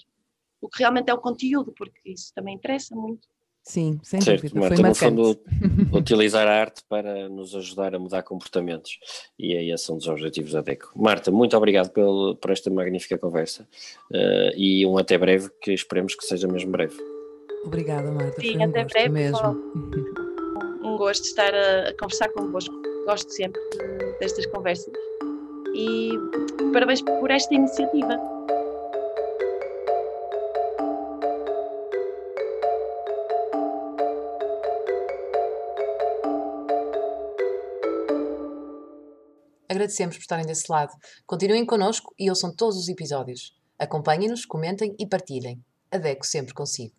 o 0.62 0.70
que 0.70 0.80
realmente 0.80 1.10
é 1.10 1.14
o 1.14 1.20
conteúdo, 1.20 1.74
porque 1.74 2.00
isso 2.06 2.34
também 2.34 2.56
interessa 2.56 2.96
muito. 2.96 3.28
Sim, 3.64 3.98
sem 4.04 4.20
certo, 4.20 4.42
dúvida. 4.42 4.60
Marta, 4.60 4.76
Foi 4.76 4.86
no 4.90 4.96
fundo, 4.96 5.40
utilizar 5.98 6.46
a 6.48 6.60
arte 6.60 6.84
para 6.90 7.30
nos 7.30 7.56
ajudar 7.56 7.96
a 7.96 8.00
mudar 8.00 8.22
comportamentos 8.22 9.00
e 9.40 9.56
é 9.56 9.74
esse 9.74 9.90
um 9.90 9.98
dos 9.98 10.08
objetivos 10.10 10.52
da 10.52 10.60
DECO. 10.60 10.92
Marta, 10.96 11.32
muito 11.32 11.56
obrigado 11.56 11.90
pelo, 11.92 12.36
por 12.36 12.52
esta 12.52 12.70
magnífica 12.70 13.18
conversa 13.18 13.66
uh, 14.12 14.52
e 14.58 14.86
um 14.86 14.98
até 14.98 15.18
breve, 15.18 15.50
que 15.62 15.72
esperemos 15.72 16.14
que 16.14 16.26
seja 16.26 16.46
mesmo 16.46 16.72
breve. 16.72 16.96
Obrigada, 17.66 18.12
Marta. 18.12 18.42
Sim, 18.42 18.58
um 18.58 18.64
até 18.64 18.84
breve. 18.84 19.10
Mesmo. 19.10 19.40
Um 20.84 20.98
gosto 20.98 21.24
de 21.24 21.30
estar 21.30 21.56
a, 21.56 21.90
a 21.90 21.94
conversar 21.98 22.28
convosco. 22.34 22.76
Gosto 23.06 23.32
sempre 23.32 23.60
destas 24.20 24.46
conversas. 24.48 24.94
E 25.74 26.12
parabéns 26.74 27.02
por 27.02 27.32
esta 27.32 27.56
iniciativa. 27.56 28.20
Agradecemos 39.74 40.18
por 40.18 40.22
estarem 40.22 40.46
desse 40.46 40.72
lado. 40.72 40.94
Continuem 41.26 41.66
connosco 41.66 42.14
e 42.20 42.30
ouçam 42.30 42.56
todos 42.56 42.78
os 42.78 42.88
episódios. 42.88 43.58
Acompanhem-nos, 43.80 44.46
comentem 44.46 44.96
e 45.00 45.08
partilhem. 45.08 45.60
Adeco 45.90 46.28
sempre 46.28 46.54
consigo. 46.54 46.94